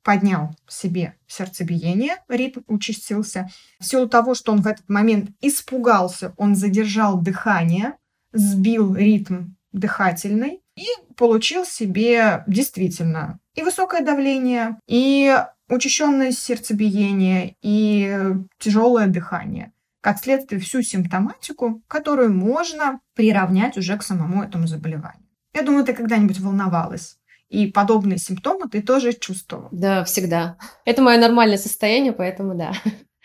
поднял 0.01 0.55
себе 0.67 1.15
сердцебиение, 1.27 2.15
ритм 2.27 2.61
участился. 2.65 3.49
В 3.79 3.85
силу 3.85 4.09
того, 4.09 4.33
что 4.33 4.51
он 4.51 4.61
в 4.61 4.67
этот 4.67 4.89
момент 4.89 5.29
испугался, 5.39 6.33
он 6.37 6.55
задержал 6.55 7.21
дыхание, 7.21 7.93
сбил 8.31 8.95
ритм 8.95 9.49
дыхательный 9.71 10.61
и 10.75 10.87
получил 11.15 11.63
себе 11.63 12.43
действительно 12.47 13.39
и 13.59 13.63
высокое 13.63 14.01
давление, 14.01 14.79
и 14.87 15.37
учащенное 15.67 16.31
сердцебиение, 16.31 17.55
и 17.61 18.17
тяжелое 18.57 19.07
дыхание. 19.07 19.73
Как 20.01 20.17
следствие, 20.17 20.61
всю 20.61 20.81
симптоматику, 20.81 21.81
которую 21.87 22.33
можно 22.33 23.01
приравнять 23.15 23.77
уже 23.77 23.97
к 23.97 24.03
самому 24.03 24.43
этому 24.43 24.65
заболеванию. 24.65 25.27
Я 25.53 25.63
думаю, 25.63 25.83
ты 25.83 25.93
когда-нибудь 25.93 26.39
волновалась 26.39 27.17
и 27.49 27.67
подобные 27.67 28.17
симптомы 28.17 28.69
ты 28.69 28.81
тоже 28.81 29.11
чувствовал. 29.11 29.67
Да, 29.71 30.03
всегда. 30.05 30.57
Это 30.85 31.01
мое 31.01 31.17
нормальное 31.17 31.57
состояние, 31.57 32.13
поэтому 32.13 32.55
да. 32.55 32.71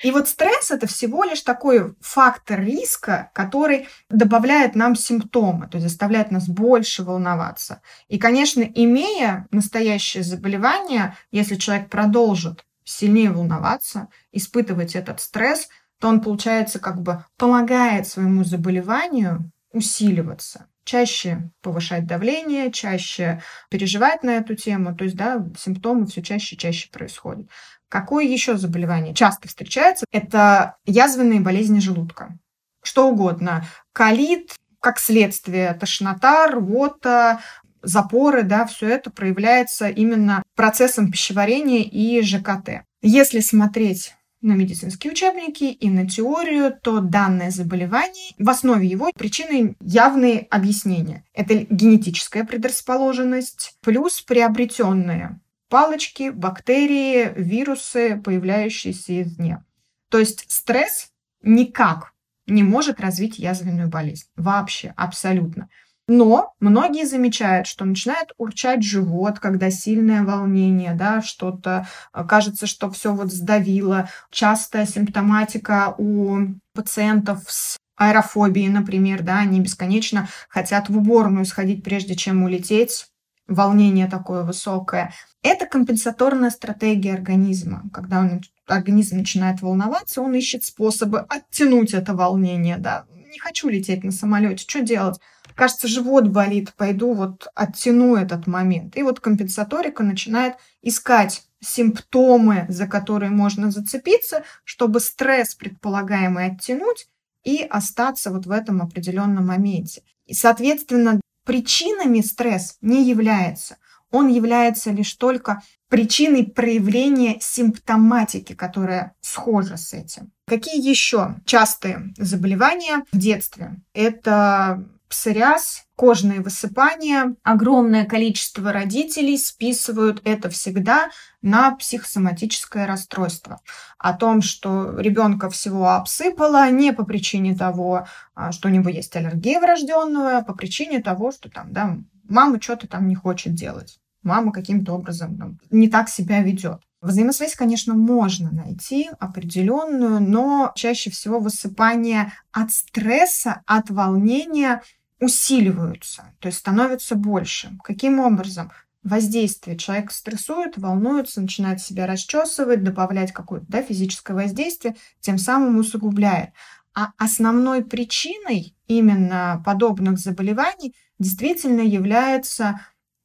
И 0.02 0.10
вот 0.10 0.28
стресс 0.28 0.70
это 0.70 0.86
всего 0.86 1.24
лишь 1.24 1.42
такой 1.42 1.94
фактор 2.00 2.60
риска, 2.60 3.30
который 3.32 3.88
добавляет 4.10 4.74
нам 4.74 4.96
симптомы, 4.96 5.68
то 5.68 5.76
есть 5.76 5.88
заставляет 5.88 6.30
нас 6.30 6.48
больше 6.48 7.04
волноваться. 7.04 7.80
И, 8.08 8.18
конечно, 8.18 8.62
имея 8.62 9.46
настоящее 9.50 10.24
заболевание, 10.24 11.16
если 11.30 11.54
человек 11.54 11.88
продолжит 11.88 12.64
сильнее 12.84 13.30
волноваться, 13.30 14.08
испытывать 14.32 14.96
этот 14.96 15.20
стресс, 15.20 15.68
то 16.00 16.08
он, 16.08 16.20
получается, 16.20 16.80
как 16.80 17.00
бы 17.00 17.24
помогает 17.36 18.06
своему 18.06 18.44
заболеванию 18.44 19.50
усиливаться 19.72 20.66
чаще 20.84 21.50
повышать 21.62 22.06
давление, 22.06 22.70
чаще 22.70 23.42
переживать 23.70 24.22
на 24.22 24.36
эту 24.36 24.54
тему, 24.54 24.94
то 24.94 25.04
есть, 25.04 25.16
да, 25.16 25.44
симптомы 25.58 26.06
все 26.06 26.22
чаще 26.22 26.54
и 26.54 26.58
чаще 26.58 26.90
происходят. 26.90 27.48
Какое 27.88 28.24
еще 28.24 28.56
заболевание 28.56 29.14
часто 29.14 29.48
встречается? 29.48 30.06
Это 30.10 30.76
язвенные 30.84 31.40
болезни 31.40 31.78
желудка. 31.78 32.36
Что 32.82 33.08
угодно. 33.08 33.66
Колит, 33.92 34.54
как 34.80 34.98
следствие, 34.98 35.74
тошнота, 35.74 36.48
рвота, 36.48 37.40
запоры, 37.82 38.42
да, 38.42 38.66
все 38.66 38.88
это 38.88 39.10
проявляется 39.10 39.88
именно 39.88 40.42
процессом 40.54 41.10
пищеварения 41.10 41.82
и 41.82 42.20
ЖКТ. 42.22 42.84
Если 43.02 43.40
смотреть 43.40 44.14
на 44.44 44.52
медицинские 44.52 45.12
учебники 45.12 45.64
и 45.64 45.88
на 45.88 46.06
теорию, 46.06 46.76
то 46.82 47.00
данное 47.00 47.50
заболевание, 47.50 48.34
в 48.38 48.48
основе 48.50 48.86
его 48.86 49.10
причины 49.16 49.74
явные 49.80 50.46
объяснения. 50.50 51.24
Это 51.32 51.54
генетическая 51.54 52.44
предрасположенность 52.44 53.76
плюс 53.80 54.20
приобретенные 54.20 55.40
палочки, 55.74 56.30
бактерии, 56.30 57.32
вирусы, 57.34 58.20
появляющиеся 58.22 59.22
извне. 59.22 59.64
То 60.08 60.20
есть 60.20 60.44
стресс 60.48 61.08
никак 61.42 62.12
не 62.46 62.62
может 62.62 63.00
развить 63.00 63.40
язвенную 63.40 63.88
болезнь. 63.88 64.28
Вообще, 64.36 64.94
абсолютно. 64.96 65.68
Но 66.06 66.54
многие 66.60 67.06
замечают, 67.06 67.66
что 67.66 67.84
начинает 67.84 68.28
урчать 68.36 68.84
живот, 68.84 69.40
когда 69.40 69.68
сильное 69.72 70.22
волнение, 70.22 70.94
да, 70.94 71.22
что-то 71.22 71.88
э, 72.12 72.22
кажется, 72.22 72.68
что 72.68 72.88
все 72.88 73.12
вот 73.12 73.32
сдавило. 73.32 74.08
Частая 74.30 74.86
симптоматика 74.86 75.96
у 75.98 76.38
пациентов 76.72 77.40
с 77.48 77.78
аэрофобией, 77.96 78.68
например, 78.68 79.24
да, 79.24 79.38
они 79.38 79.58
бесконечно 79.58 80.28
хотят 80.48 80.88
в 80.88 80.96
уборную 80.96 81.46
сходить, 81.46 81.82
прежде 81.82 82.14
чем 82.14 82.44
улететь. 82.44 83.06
Волнение 83.48 84.06
такое 84.06 84.44
высокое. 84.44 85.12
Это 85.44 85.66
компенсаторная 85.66 86.50
стратегия 86.50 87.14
организма. 87.14 87.84
Когда 87.92 88.20
он, 88.20 88.40
организм 88.66 89.18
начинает 89.18 89.62
волноваться, 89.62 90.20
он 90.22 90.34
ищет 90.34 90.64
способы 90.64 91.20
оттянуть 91.20 91.94
это 91.94 92.14
волнение, 92.14 92.78
да. 92.78 93.04
Не 93.30 93.38
хочу 93.38 93.68
лететь 93.68 94.02
на 94.02 94.10
самолете, 94.10 94.64
что 94.66 94.80
делать? 94.80 95.20
кажется, 95.54 95.88
живот 95.88 96.28
болит, 96.28 96.72
пойду 96.74 97.14
вот 97.14 97.48
оттяну 97.54 98.16
этот 98.16 98.46
момент. 98.46 98.96
И 98.96 99.02
вот 99.02 99.20
компенсаторика 99.20 100.02
начинает 100.02 100.54
искать 100.82 101.44
симптомы, 101.60 102.66
за 102.68 102.86
которые 102.86 103.30
можно 103.30 103.70
зацепиться, 103.70 104.44
чтобы 104.64 105.00
стресс 105.00 105.54
предполагаемый 105.54 106.46
оттянуть 106.46 107.08
и 107.44 107.62
остаться 107.62 108.30
вот 108.30 108.46
в 108.46 108.50
этом 108.50 108.82
определенном 108.82 109.46
моменте. 109.46 110.02
И, 110.26 110.34
соответственно, 110.34 111.20
причинами 111.44 112.20
стресс 112.20 112.78
не 112.80 113.08
является. 113.08 113.76
Он 114.14 114.28
является 114.28 114.92
лишь 114.92 115.12
только 115.14 115.60
причиной 115.88 116.46
проявления 116.46 117.36
симптоматики, 117.40 118.54
которая 118.54 119.14
схожа 119.20 119.76
с 119.76 119.92
этим. 119.92 120.30
Какие 120.46 120.80
еще 120.80 121.36
частые 121.44 122.14
заболевания 122.16 123.04
в 123.12 123.18
детстве? 123.18 123.76
Это 123.92 124.84
псориаз, 125.08 125.84
кожные 125.96 126.40
высыпания. 126.40 127.34
Огромное 127.42 128.04
количество 128.04 128.72
родителей 128.72 129.36
списывают 129.36 130.20
это 130.24 130.48
всегда 130.48 131.10
на 131.42 131.72
психосоматическое 131.72 132.86
расстройство. 132.86 133.60
О 133.98 134.12
том, 134.12 134.42
что 134.42 134.98
ребенка 134.98 135.50
всего 135.50 135.90
обсыпало 135.90 136.70
не 136.70 136.92
по 136.92 137.04
причине 137.04 137.56
того, 137.56 138.06
а, 138.34 138.52
что 138.52 138.68
у 138.68 138.70
него 138.70 138.90
есть 138.90 139.14
аллергия 139.16 139.60
врожденная, 139.60 140.38
а 140.38 140.44
по 140.44 140.54
причине 140.54 141.00
того, 141.00 141.32
что 141.32 141.50
там, 141.50 141.72
да, 141.72 141.96
мама 142.28 142.60
что-то 142.60 142.88
там 142.88 143.06
не 143.06 143.14
хочет 143.14 143.54
делать. 143.54 144.00
Мама 144.24 144.52
каким-то 144.52 144.94
образом 144.94 145.38
там, 145.38 145.58
не 145.70 145.88
так 145.88 146.08
себя 146.08 146.42
ведет. 146.42 146.80
Взаимосвязь, 147.00 147.54
конечно, 147.54 147.94
можно 147.94 148.50
найти 148.50 149.10
определенную, 149.20 150.22
но 150.22 150.72
чаще 150.74 151.10
всего 151.10 151.38
высыпание 151.38 152.32
от 152.50 152.72
стресса, 152.72 153.60
от 153.66 153.90
волнения 153.90 154.80
усиливаются, 155.20 156.32
то 156.38 156.48
есть 156.48 156.58
становятся 156.58 157.14
больше. 157.14 157.76
Каким 157.84 158.20
образом? 158.20 158.72
Воздействие. 159.02 159.76
Человек 159.76 160.12
стрессует, 160.12 160.78
волнуется, 160.78 161.42
начинает 161.42 161.82
себя 161.82 162.06
расчесывать, 162.06 162.82
добавлять 162.82 163.32
какое-то 163.32 163.66
да, 163.68 163.82
физическое 163.82 164.32
воздействие, 164.32 164.96
тем 165.20 165.36
самым 165.36 165.76
усугубляет. 165.76 166.50
А 166.94 167.10
основной 167.18 167.84
причиной 167.84 168.74
именно 168.86 169.62
подобных 169.66 170.18
заболеваний 170.18 170.94
действительно 171.18 171.80
является 171.82 172.80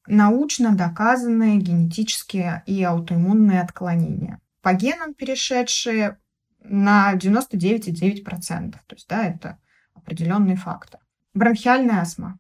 научно 0.10 0.76
доказанные 0.76 1.58
генетические 1.58 2.64
и 2.66 2.84
аутоиммунные 2.84 3.62
отклонения. 3.62 4.42
По 4.62 4.74
генам 4.74 5.14
перешедшие 5.14 6.18
на 6.64 7.14
99,9%. 7.16 8.72
То 8.72 8.96
есть, 8.96 9.08
да, 9.08 9.26
это 9.26 9.60
определенный 9.94 10.56
фактор. 10.56 11.00
Бронхиальная 11.34 12.02
астма. 12.02 12.40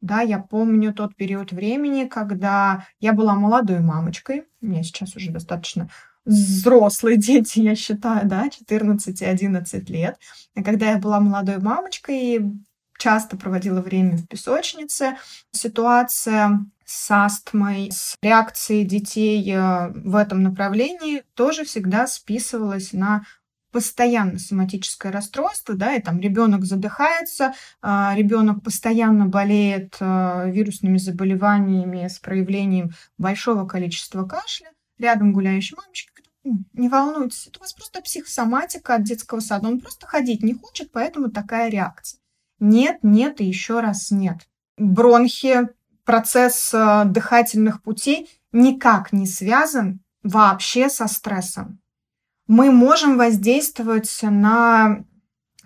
Да, 0.00 0.20
я 0.20 0.38
помню 0.38 0.92
тот 0.92 1.16
период 1.16 1.52
времени, 1.52 2.04
когда 2.04 2.86
я 3.00 3.12
была 3.12 3.34
молодой 3.34 3.80
мамочкой. 3.80 4.44
У 4.60 4.66
меня 4.66 4.82
сейчас 4.82 5.16
уже 5.16 5.30
достаточно 5.30 5.88
взрослые 6.24 7.16
дети, 7.18 7.60
я 7.60 7.74
считаю, 7.74 8.28
да, 8.28 8.50
14 8.50 9.20
и 9.20 9.24
11 9.24 9.90
лет. 9.90 10.18
И 10.54 10.62
когда 10.62 10.90
я 10.90 10.98
была 10.98 11.18
молодой 11.18 11.58
мамочкой, 11.58 12.52
часто 12.98 13.36
проводила 13.36 13.80
время 13.80 14.16
в 14.16 14.26
песочнице, 14.26 15.16
ситуация 15.50 16.66
с 16.86 17.10
астмой, 17.10 17.90
с 17.90 18.16
реакцией 18.22 18.84
детей 18.84 19.44
э, 19.52 19.88
в 19.88 20.14
этом 20.14 20.42
направлении 20.42 21.24
тоже 21.34 21.64
всегда 21.64 22.06
списывалась 22.06 22.92
на 22.92 23.24
постоянно 23.72 24.38
соматическое 24.38 25.12
расстройство, 25.12 25.74
да, 25.74 25.94
и 25.96 26.00
там 26.00 26.18
ребенок 26.18 26.64
задыхается, 26.64 27.52
а, 27.82 28.14
ребенок 28.16 28.62
постоянно 28.62 29.26
болеет 29.26 29.96
э, 30.00 30.50
вирусными 30.50 30.96
заболеваниями 30.96 32.08
с 32.08 32.18
проявлением 32.18 32.92
большого 33.18 33.66
количества 33.66 34.24
кашля, 34.24 34.70
рядом 34.98 35.34
гуляющая 35.34 35.76
мамочка 35.76 36.14
говорит, 36.14 36.66
не 36.72 36.88
волнуйтесь, 36.88 37.48
это 37.48 37.58
у 37.58 37.62
вас 37.62 37.74
просто 37.74 38.00
психосоматика 38.00 38.94
от 38.94 39.02
детского 39.02 39.40
сада, 39.40 39.68
он 39.68 39.80
просто 39.80 40.06
ходить 40.06 40.42
не 40.42 40.54
хочет, 40.54 40.90
поэтому 40.90 41.30
такая 41.30 41.68
реакция. 41.68 42.20
Нет, 42.60 43.00
нет 43.02 43.42
и 43.42 43.44
еще 43.44 43.80
раз 43.80 44.10
нет. 44.10 44.48
Бронхи, 44.78 45.68
процесс 46.06 46.72
э, 46.72 47.02
дыхательных 47.04 47.82
путей 47.82 48.30
никак 48.52 49.12
не 49.12 49.26
связан 49.26 50.00
вообще 50.22 50.88
со 50.88 51.08
стрессом. 51.08 51.80
Мы 52.46 52.70
можем 52.70 53.18
воздействовать 53.18 54.18
на 54.22 55.04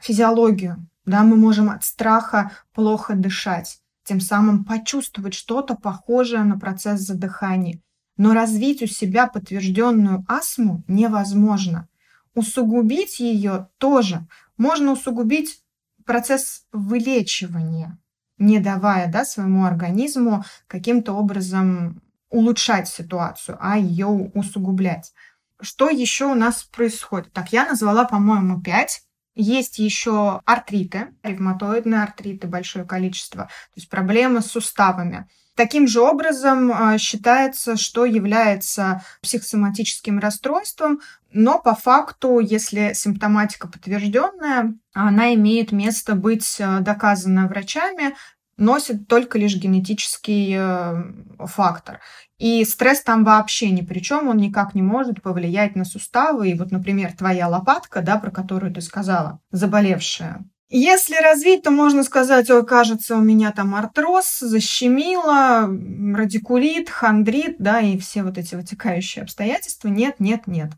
физиологию, 0.00 0.88
да, 1.04 1.23
мы 1.23 1.37
можем 1.37 1.68
от 1.70 1.85
страха 1.85 2.53
плохо 2.72 3.14
дышать, 3.14 3.81
тем 4.05 4.18
самым 4.20 4.64
почувствовать 4.64 5.35
что-то 5.35 5.76
похожее 5.76 6.42
на 6.42 6.59
процесс 6.59 7.00
задыхания. 7.00 7.81
Но 8.16 8.33
развить 8.33 8.83
у 8.83 8.87
себя 8.87 9.26
подтвержденную 9.26 10.24
астму 10.26 10.83
невозможно. 10.88 11.88
Усугубить 12.35 13.20
ее 13.20 13.68
тоже. 13.79 14.26
Можно 14.57 14.92
усугубить 14.92 15.62
процесс 16.05 16.66
вылечивания, 16.72 17.98
не 18.40 18.59
давая 18.59 19.07
да, 19.07 19.24
своему 19.24 19.64
организму 19.64 20.44
каким-то 20.66 21.12
образом 21.12 22.03
улучшать 22.31 22.88
ситуацию, 22.88 23.59
а 23.61 23.79
ее 23.79 24.07
усугублять. 24.07 25.12
Что 25.61 25.90
еще 25.90 26.24
у 26.24 26.35
нас 26.35 26.64
происходит? 26.64 27.33
Так, 27.33 27.53
я 27.53 27.66
назвала, 27.66 28.05
по-моему, 28.05 28.61
пять. 28.61 29.03
Есть 29.37 29.79
еще 29.79 30.40
артриты, 30.44 31.09
ревматоидные 31.22 32.03
артриты, 32.03 32.48
большое 32.48 32.85
количество, 32.85 33.44
то 33.44 33.76
есть 33.76 33.88
проблемы 33.88 34.40
с 34.40 34.46
суставами. 34.46 35.29
Таким 35.61 35.87
же 35.87 36.01
образом 36.01 36.73
а, 36.73 36.96
считается, 36.96 37.77
что 37.77 38.07
является 38.07 39.05
психосоматическим 39.20 40.18
расстройством, 40.18 41.01
но 41.35 41.59
по 41.59 41.75
факту, 41.75 42.38
если 42.38 42.92
симптоматика 42.94 43.68
подтвержденная, 43.68 44.75
она 44.94 45.35
имеет 45.35 45.70
место 45.70 46.14
быть 46.14 46.59
а, 46.62 46.81
доказана 46.81 47.46
врачами, 47.46 48.14
носит 48.57 49.07
только 49.07 49.38
лишь 49.38 49.55
генетический 49.55 50.55
э, 50.57 51.03
фактор. 51.46 52.01
И 52.38 52.64
стресс 52.64 53.03
там 53.03 53.23
вообще 53.25 53.70
ни 53.70 53.83
при 53.83 53.99
чем, 54.01 54.29
он 54.29 54.38
никак 54.38 54.75
не 54.75 54.81
может 54.81 55.20
повлиять 55.20 55.77
на 55.77 55.85
суставы. 55.85 56.49
И 56.49 56.55
вот, 56.55 56.70
например, 56.70 57.12
твоя 57.12 57.49
лопатка, 57.49 58.01
да, 58.01 58.16
про 58.16 58.31
которую 58.31 58.73
ты 58.73 58.81
сказала, 58.81 59.40
заболевшая, 59.51 60.42
если 60.78 61.16
развить, 61.16 61.64
то 61.64 61.72
можно 61.72 62.04
сказать, 62.04 62.48
ой, 62.48 62.64
кажется, 62.64 63.16
у 63.16 63.20
меня 63.20 63.50
там 63.50 63.74
артроз, 63.74 64.38
защемило, 64.38 65.68
радикулит, 66.16 66.88
хондрит, 66.88 67.56
да, 67.59 67.80
и 67.80 67.98
все 67.98 68.22
вот 68.22 68.38
эти 68.38 68.54
вытекающие 68.54 69.24
обстоятельства. 69.24 69.88
Нет, 69.88 70.20
нет, 70.20 70.46
нет. 70.46 70.70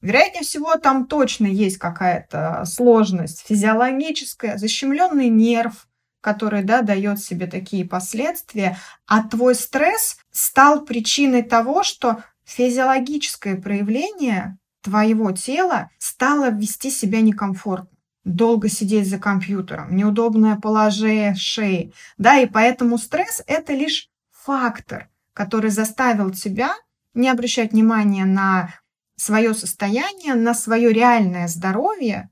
Вероятнее 0.00 0.44
всего, 0.44 0.76
там 0.76 1.06
точно 1.06 1.46
есть 1.46 1.78
какая-то 1.78 2.64
сложность 2.64 3.44
физиологическая, 3.48 4.56
защемленный 4.56 5.28
нерв, 5.28 5.88
который, 6.20 6.62
да, 6.62 6.82
дает 6.82 7.18
себе 7.18 7.48
такие 7.48 7.84
последствия, 7.84 8.78
а 9.06 9.24
твой 9.24 9.56
стресс 9.56 10.18
стал 10.30 10.84
причиной 10.84 11.42
того, 11.42 11.82
что 11.82 12.22
физиологическое 12.44 13.56
проявление 13.56 14.58
твоего 14.82 15.32
тела 15.32 15.90
стало 15.98 16.50
вести 16.50 16.90
себя 16.90 17.20
некомфортно 17.20 17.99
долго 18.24 18.68
сидеть 18.68 19.08
за 19.08 19.18
компьютером, 19.18 19.96
неудобное 19.96 20.56
положение 20.56 21.34
шеи, 21.34 21.92
да, 22.18 22.38
и 22.38 22.46
поэтому 22.46 22.98
стресс– 22.98 23.42
это 23.46 23.72
лишь 23.72 24.08
фактор, 24.30 25.08
который 25.32 25.70
заставил 25.70 26.30
тебя 26.30 26.74
не 27.14 27.28
обращать 27.28 27.72
внимания 27.72 28.24
на 28.24 28.74
свое 29.16 29.54
состояние, 29.54 30.34
на 30.34 30.54
свое 30.54 30.92
реальное 30.92 31.48
здоровье 31.48 32.30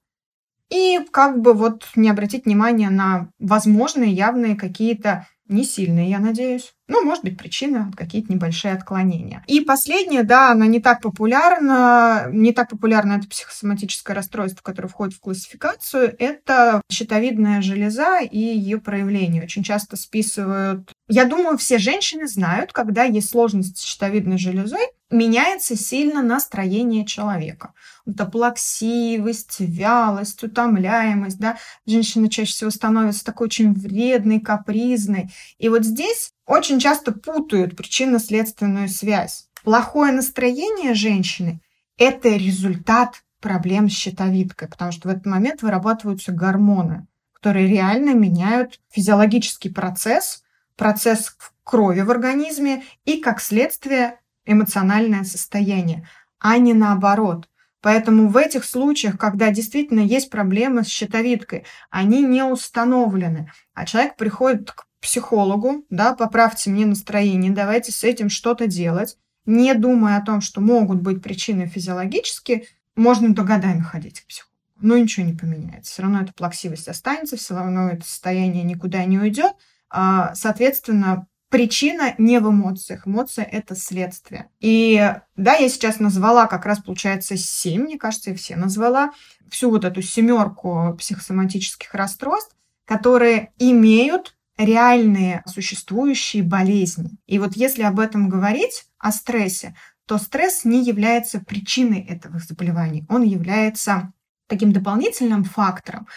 и 0.70 1.00
как 1.10 1.40
бы 1.40 1.54
вот 1.54 1.88
не 1.96 2.10
обратить 2.10 2.44
внимания 2.44 2.90
на 2.90 3.30
возможные 3.38 4.12
явные 4.12 4.56
какие-то 4.56 5.26
не 5.46 5.64
сильные, 5.64 6.10
я 6.10 6.18
надеюсь. 6.18 6.74
Ну, 6.88 7.04
может 7.04 7.22
быть, 7.22 7.36
причина 7.36 7.92
какие-то 7.94 8.32
небольшие 8.32 8.72
отклонения. 8.72 9.44
И 9.46 9.60
последнее, 9.60 10.22
да, 10.22 10.50
она 10.52 10.66
не 10.66 10.80
так 10.80 11.02
популярна, 11.02 12.28
не 12.32 12.52
так 12.52 12.70
популярно 12.70 13.14
это 13.14 13.28
психосоматическое 13.28 14.16
расстройство, 14.16 14.62
которое 14.62 14.88
входит 14.88 15.14
в 15.14 15.20
классификацию, 15.20 16.16
это 16.18 16.80
щитовидная 16.90 17.60
железа 17.60 18.20
и 18.20 18.38
ее 18.38 18.78
проявление. 18.78 19.42
Очень 19.42 19.62
часто 19.62 19.96
списывают... 19.96 20.90
Я 21.08 21.24
думаю, 21.24 21.56
все 21.56 21.78
женщины 21.78 22.28
знают, 22.28 22.72
когда 22.74 23.04
есть 23.04 23.30
сложность 23.30 23.78
с 23.78 23.82
щитовидной 23.82 24.36
железой, 24.36 24.88
меняется 25.10 25.74
сильно 25.74 26.22
настроение 26.22 27.06
человека. 27.06 27.72
Это 28.06 28.26
плаксивость, 28.26 29.56
вялость, 29.60 30.42
утомляемость, 30.44 31.38
да. 31.38 31.56
Женщина 31.86 32.28
чаще 32.28 32.52
всего 32.52 32.70
становится 32.70 33.24
такой 33.24 33.46
очень 33.46 33.72
вредной, 33.72 34.40
капризной. 34.40 35.30
И 35.56 35.70
вот 35.70 35.84
здесь 35.84 36.32
очень 36.44 36.78
часто 36.78 37.12
путают 37.12 37.74
причинно-следственную 37.74 38.90
связь. 38.90 39.48
Плохое 39.64 40.12
настроение 40.12 40.92
женщины– 40.92 41.60
это 41.96 42.28
результат 42.28 43.22
проблем 43.40 43.88
с 43.88 43.92
щитовидкой, 43.92 44.68
потому 44.68 44.92
что 44.92 45.08
в 45.08 45.10
этот 45.10 45.24
момент 45.24 45.62
вырабатываются 45.62 46.32
гормоны, 46.32 47.06
которые 47.32 47.66
реально 47.66 48.12
меняют 48.12 48.80
физиологический 48.90 49.72
процесс, 49.72 50.42
процесс 50.78 51.36
крови 51.64 52.00
в 52.00 52.10
организме 52.10 52.84
и, 53.04 53.20
как 53.20 53.42
следствие, 53.42 54.20
эмоциональное 54.46 55.24
состояние, 55.24 56.08
а 56.38 56.56
не 56.56 56.72
наоборот. 56.72 57.50
Поэтому 57.82 58.28
в 58.28 58.36
этих 58.36 58.64
случаях, 58.64 59.18
когда 59.18 59.50
действительно 59.50 60.00
есть 60.00 60.30
проблемы 60.30 60.82
с 60.82 60.88
щитовидкой, 60.88 61.64
они 61.90 62.22
не 62.22 62.42
установлены, 62.42 63.52
а 63.74 63.84
человек 63.84 64.16
приходит 64.16 64.72
к 64.72 64.86
психологу, 65.00 65.84
да, 65.90 66.14
поправьте 66.14 66.70
мне 66.70 66.86
настроение, 66.86 67.52
давайте 67.52 67.92
с 67.92 68.02
этим 68.02 68.30
что-то 68.30 68.66
делать, 68.66 69.16
не 69.46 69.74
думая 69.74 70.18
о 70.18 70.24
том, 70.24 70.40
что 70.40 70.60
могут 70.60 71.02
быть 71.02 71.22
причины 71.22 71.66
физиологические, 71.66 72.64
можно 72.96 73.32
до 73.32 73.42
годами 73.42 73.80
ходить 73.80 74.20
к 74.20 74.26
психологу. 74.26 74.48
Но 74.80 74.96
ничего 74.96 75.26
не 75.26 75.34
поменяется. 75.34 75.92
Все 75.92 76.02
равно 76.02 76.22
эта 76.22 76.32
плаксивость 76.32 76.88
останется, 76.88 77.36
все 77.36 77.54
равно 77.54 77.90
это 77.90 78.04
состояние 78.04 78.64
никуда 78.64 79.04
не 79.04 79.18
уйдет. 79.18 79.52
А, 79.90 80.34
соответственно, 80.34 81.26
причина 81.50 82.14
не 82.18 82.40
в 82.40 82.50
эмоциях. 82.50 83.06
Эмоция– 83.06 83.44
это 83.50 83.74
следствие. 83.74 84.48
И 84.60 85.14
да, 85.36 85.54
я 85.54 85.68
сейчас 85.68 85.98
назвала 85.98 86.46
как 86.46 86.66
раз, 86.66 86.80
получается, 86.80 87.36
семь, 87.36 87.82
мне 87.82 87.98
кажется, 87.98 88.30
я 88.30 88.36
все 88.36 88.56
назвала, 88.56 89.12
всю 89.50 89.70
вот 89.70 89.84
эту 89.84 90.02
семерку 90.02 90.94
психосоматических 90.98 91.94
расстройств, 91.94 92.54
которые 92.84 93.52
имеют 93.58 94.34
реальные 94.56 95.42
существующие 95.46 96.42
болезни. 96.42 97.10
И 97.26 97.38
вот 97.38 97.56
если 97.56 97.82
об 97.82 98.00
этом 98.00 98.28
говорить, 98.28 98.84
о 98.98 99.12
стрессе, 99.12 99.74
то 100.06 100.18
стресс 100.18 100.64
не 100.64 100.84
является 100.84 101.40
причиной 101.40 102.00
этого 102.00 102.38
заболевания. 102.40 103.06
Он 103.08 103.22
является 103.22 104.12
таким 104.46 104.72
дополнительным 104.72 105.44
фактором, 105.44 106.08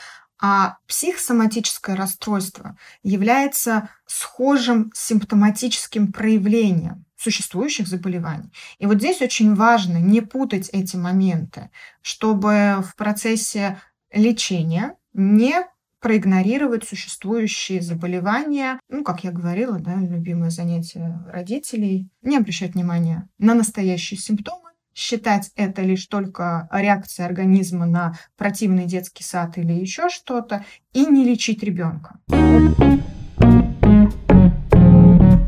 а 0.41 0.77
психосоматическое 0.87 1.95
расстройство 1.95 2.75
является 3.03 3.89
схожим 4.07 4.91
симптоматическим 4.93 6.11
проявлением 6.11 7.05
существующих 7.15 7.87
заболеваний. 7.87 8.51
И 8.79 8.87
вот 8.87 8.97
здесь 8.97 9.21
очень 9.21 9.53
важно 9.53 9.97
не 9.97 10.21
путать 10.21 10.69
эти 10.73 10.95
моменты, 10.95 11.69
чтобы 12.01 12.83
в 12.83 12.95
процессе 12.95 13.79
лечения 14.11 14.95
не 15.13 15.63
проигнорировать 15.99 16.83
существующие 16.83 17.79
заболевания. 17.79 18.79
Ну, 18.89 19.03
как 19.03 19.23
я 19.23 19.31
говорила, 19.31 19.77
да, 19.77 19.95
любимое 19.95 20.49
занятие 20.49 21.19
родителей. 21.27 22.09
Не 22.23 22.37
обращать 22.37 22.73
внимания 22.73 23.29
на 23.37 23.53
настоящие 23.53 24.19
симптомы, 24.19 24.70
считать 24.93 25.51
это 25.55 25.81
лишь 25.81 26.05
только 26.07 26.67
реакция 26.71 27.25
организма 27.25 27.85
на 27.85 28.13
противный 28.37 28.85
детский 28.85 29.23
сад 29.23 29.57
или 29.57 29.73
еще 29.73 30.09
что-то, 30.09 30.65
и 30.93 31.05
не 31.05 31.23
лечить 31.23 31.63
ребенка. 31.63 32.19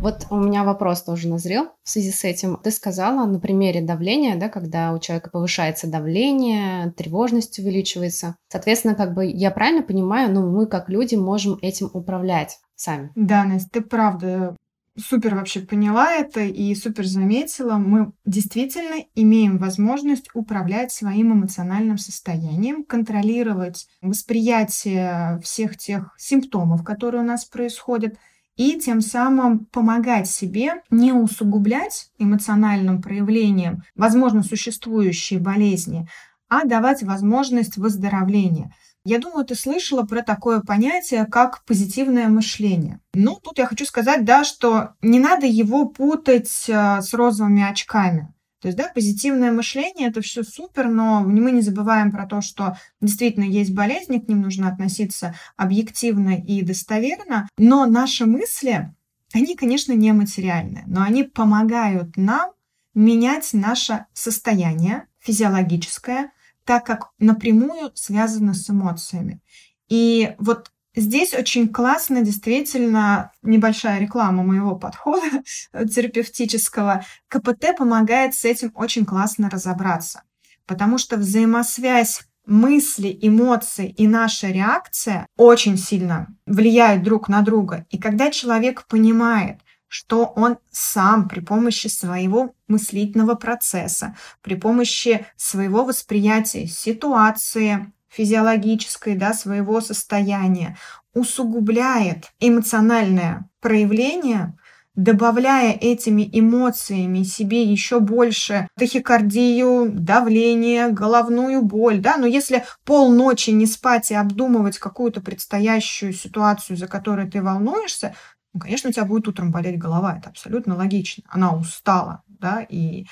Вот 0.04 0.28
у 0.30 0.36
меня 0.36 0.66
вопрос 0.66 1.02
тоже 1.02 1.30
назрел 1.30 1.70
в 1.82 1.90
связи 1.90 2.12
с 2.12 2.26
этим. 2.26 2.60
Ты 2.62 2.72
сказала 2.72 3.26
на 3.26 3.40
примере 3.40 3.82
давления, 3.82 4.36
да, 4.36 4.50
когда 4.50 4.92
у 4.92 5.00
человека 5.00 5.30
повышается 5.30 5.88
давление, 5.88 6.92
тревожность 6.92 7.58
увеличивается. 7.60 8.36
Соответственно, 8.50 8.96
как 8.96 9.14
бы 9.14 9.26
я 9.26 9.50
правильно 9.50 9.82
понимаю, 9.82 10.30
ну, 10.34 10.52
мы 10.52 10.68
как 10.68 10.90
люди 10.90 11.16
можем 11.16 11.58
этим 11.62 11.90
управлять 11.94 12.60
сами. 12.76 13.12
Да, 13.16 13.46
Настя, 13.46 13.70
ты 13.72 13.82
правда 13.82 14.58
супер 14.98 15.36
вообще 15.36 15.62
поняла 15.62 16.12
это 16.12 16.42
и 16.42 16.74
супер 16.76 17.06
заметила. 17.06 17.74
Мы 17.74 18.12
действительно 18.26 19.04
имеем 19.16 19.58
возможность 19.58 20.30
управлять 20.34 20.92
своим 20.92 21.34
эмоциональным 21.34 21.98
состоянием, 21.98 22.84
контролировать 22.84 23.88
восприятие 24.02 25.40
всех 25.44 25.78
тех 25.78 26.14
симптомов, 26.18 26.84
которые 26.84 27.24
у 27.24 27.26
нас 27.26 27.46
происходят– 27.46 28.16
и 28.56 28.80
тем 28.80 29.02
самым 29.02 29.66
помогать 29.66 30.30
себе 30.30 30.84
не 30.90 31.12
усугублять 31.12 32.12
эмоциональным 32.20 33.02
проявлением, 33.02 33.84
возможно, 33.96 34.44
существующие 34.44 35.40
болезни, 35.40 36.08
а 36.50 36.66
давать 36.66 37.02
возможность 37.04 37.78
выздоровления. 37.78 38.74
Я 39.06 39.20
думаю, 39.20 39.46
ты 39.46 39.56
слышала 39.56 40.04
про 40.04 40.22
такое 40.22 40.62
понятие, 40.62 41.26
как 41.26 41.66
позитивное 41.66 42.30
мышление. 42.30 43.02
Ну, 43.14 43.36
тут 43.36 43.58
я 43.58 43.66
хочу 43.66 43.86
сказать, 43.86 44.24
да, 44.24 44.46
что 44.46 44.94
не 45.02 45.20
надо 45.20 45.46
его 45.46 45.88
путать 45.88 46.70
э, 46.70 47.02
с 47.02 47.14
розовыми 47.14 47.70
очками. 47.70 48.34
То 48.62 48.68
есть, 48.68 48.78
да, 48.78 48.90
позитивное 48.96 49.52
мышление 49.52 50.08
это 50.08 50.22
все 50.22 50.42
супер, 50.42 50.88
но 50.88 51.20
мы 51.20 51.52
не 51.52 51.60
забываем 51.60 52.14
про 52.14 52.26
то, 52.26 52.40
что 52.40 52.78
действительно 53.02 53.44
есть 53.44 53.74
болезни, 53.74 54.20
к 54.20 54.30
ним 54.30 54.40
нужно 54.40 54.70
относиться 54.70 55.36
объективно 55.58 56.38
и 56.38 56.62
достоверно, 56.62 57.50
но 57.58 57.86
наши 57.86 58.26
мысли, 58.26 58.96
они, 59.34 59.58
конечно, 59.58 59.92
не 59.92 60.14
материальные, 60.14 60.86
но 60.88 61.02
они 61.02 61.24
помогают 61.24 62.16
нам 62.16 62.52
менять 62.94 63.50
наше 63.52 64.06
состояние 64.14 65.08
физиологическое, 65.20 66.32
так 66.66 66.86
как 66.86 67.12
напрямую 67.20 67.92
связано 67.96 68.54
с 68.54 68.70
эмоциями. 68.70 69.42
И 69.90 70.36
вот 70.40 70.72
Здесь 70.96 71.34
очень 71.34 71.70
классно, 71.70 72.22
действительно, 72.22 73.32
небольшая 73.42 74.00
реклама 74.00 74.44
моего 74.44 74.76
подхода 74.76 75.42
терапевтического. 75.74 77.04
КПТ 77.30 77.76
помогает 77.76 78.36
с 78.36 78.46
этим 78.46 78.72
очень 78.76 79.04
классно 79.04 79.50
разобраться, 79.50 80.22
потому 80.68 81.00
что 81.00 81.18
взаимосвязь 81.18 82.22
мысли, 82.46 83.18
эмоции 83.22 83.90
и 83.90 84.08
наша 84.08 84.50
реакция 84.50 85.26
очень 85.36 85.78
сильно 85.78 86.28
влияют 86.46 87.02
друг 87.02 87.28
на 87.28 87.42
друга. 87.42 87.88
И 87.90 87.98
когда 87.98 88.30
человек 88.30 88.86
понимает, 88.88 89.62
что 89.94 90.34
он 90.36 90.58
сам 90.72 91.30
при 91.30 91.40
помощи 91.40 91.86
своего 91.86 92.56
мыслительного 92.68 93.36
процесса, 93.36 94.18
при 94.42 94.56
помощи 94.56 95.28
своего 95.38 95.86
восприятия 95.86 96.66
ситуации, 96.66 97.94
физиологической, 98.10 99.14
да, 99.16 99.36
своего 99.36 99.82
состояния, 99.82 100.80
усугубляет 101.14 102.32
эмоциональное 102.40 103.48
проявление, 103.62 104.58
добавляя 104.96 105.74
этими 105.74 106.28
эмоциями 106.34 107.22
себе 107.22 107.62
еще 107.62 108.00
больше 108.00 108.68
тахикардию, 108.76 109.92
давление, 109.94 110.90
головную 110.90 111.62
боль, 111.62 112.00
да, 112.00 112.18
но 112.18 112.26
если 112.26 112.66
полночи 112.84 113.52
не 113.52 113.68
спать 113.68 114.10
и 114.10 114.16
обдумывать 114.16 114.80
какую-то 114.80 115.22
предстоящую 115.22 116.14
ситуацию, 116.14 116.78
за 116.78 116.88
которой 116.88 117.30
ты 117.30 117.44
волнуешься, 117.44 118.16
ну, 118.54 118.60
конечно, 118.60 118.90
у 118.90 118.94
тебя 118.94 119.06
будет 119.06 119.28
утром 119.28 119.52
болеть 119.52 119.80
голова, 119.80 120.18
это 120.18 120.30
абсолютно 120.30 120.76
логично. 120.76 121.24
Она 121.28 121.56
устала, 121.56 122.24
да, 122.28 122.62
и 122.62 123.08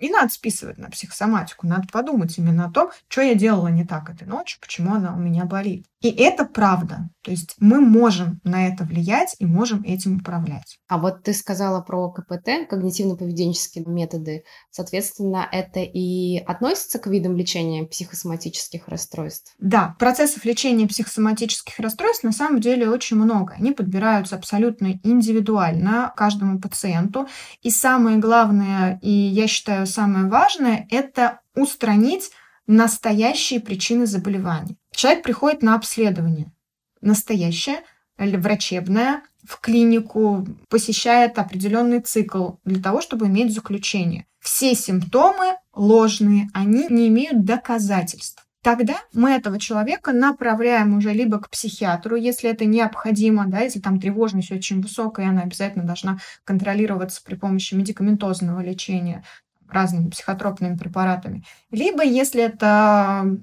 не 0.00 0.10
надо 0.10 0.32
списывать 0.32 0.78
на 0.78 0.90
психосоматику, 0.90 1.66
надо 1.66 1.88
подумать 1.92 2.36
именно 2.38 2.66
о 2.66 2.70
том, 2.70 2.90
что 3.08 3.22
я 3.22 3.34
делала 3.34 3.68
не 3.68 3.84
так 3.84 4.10
этой 4.10 4.26
ночью, 4.26 4.60
почему 4.60 4.94
она 4.94 5.14
у 5.14 5.18
меня 5.18 5.44
болит. 5.44 5.86
И 6.04 6.10
это 6.10 6.44
правда. 6.44 7.08
То 7.22 7.30
есть 7.30 7.54
мы 7.58 7.80
можем 7.80 8.38
на 8.44 8.68
это 8.68 8.84
влиять 8.84 9.36
и 9.38 9.46
можем 9.46 9.82
этим 9.84 10.18
управлять. 10.18 10.78
А 10.86 10.98
вот 10.98 11.22
ты 11.22 11.32
сказала 11.32 11.80
про 11.80 12.10
КПТ, 12.10 12.70
когнитивно-поведенческие 12.70 13.88
методы. 13.88 14.44
Соответственно, 14.70 15.48
это 15.50 15.80
и 15.80 16.36
относится 16.40 16.98
к 16.98 17.06
видам 17.06 17.38
лечения 17.38 17.86
психосоматических 17.86 18.86
расстройств? 18.86 19.54
Да, 19.58 19.96
процессов 19.98 20.44
лечения 20.44 20.86
психосоматических 20.86 21.78
расстройств 21.78 22.22
на 22.22 22.32
самом 22.32 22.60
деле 22.60 22.90
очень 22.90 23.16
много. 23.16 23.54
Они 23.54 23.72
подбираются 23.72 24.36
абсолютно 24.36 25.00
индивидуально 25.02 26.12
каждому 26.14 26.60
пациенту. 26.60 27.26
И 27.62 27.70
самое 27.70 28.18
главное, 28.18 28.98
и 29.00 29.10
я 29.10 29.46
считаю 29.46 29.83
самое 29.86 30.26
важное, 30.26 30.86
это 30.90 31.40
устранить 31.54 32.30
настоящие 32.66 33.60
причины 33.60 34.06
заболевания. 34.06 34.76
Человек 34.92 35.22
приходит 35.22 35.62
на 35.62 35.74
обследование, 35.74 36.52
настоящее, 37.00 37.80
врачебное, 38.16 39.22
в 39.44 39.60
клинику, 39.60 40.46
посещает 40.68 41.38
определенный 41.38 42.00
цикл 42.00 42.52
для 42.64 42.82
того, 42.82 43.00
чтобы 43.00 43.26
иметь 43.26 43.52
заключение. 43.52 44.26
Все 44.40 44.74
симптомы 44.74 45.56
ложные, 45.74 46.48
они 46.54 46.86
не 46.88 47.08
имеют 47.08 47.44
доказательств. 47.44 48.44
Тогда 48.62 48.96
мы 49.12 49.32
этого 49.32 49.60
человека 49.60 50.12
направляем 50.12 50.96
уже 50.96 51.12
либо 51.12 51.38
к 51.38 51.50
психиатру, 51.50 52.16
если 52.16 52.48
это 52.48 52.64
необходимо, 52.64 53.44
да, 53.46 53.60
если 53.60 53.78
там 53.78 54.00
тревожность 54.00 54.50
очень 54.50 54.80
высокая, 54.80 55.28
она 55.28 55.42
обязательно 55.42 55.84
должна 55.84 56.18
контролироваться 56.44 57.20
при 57.22 57.34
помощи 57.34 57.74
медикаментозного 57.74 58.62
лечения 58.62 59.22
разными 59.68 60.10
психотропными 60.10 60.76
препаратами. 60.76 61.44
Либо, 61.70 62.02
если 62.02 62.42
это 62.42 63.38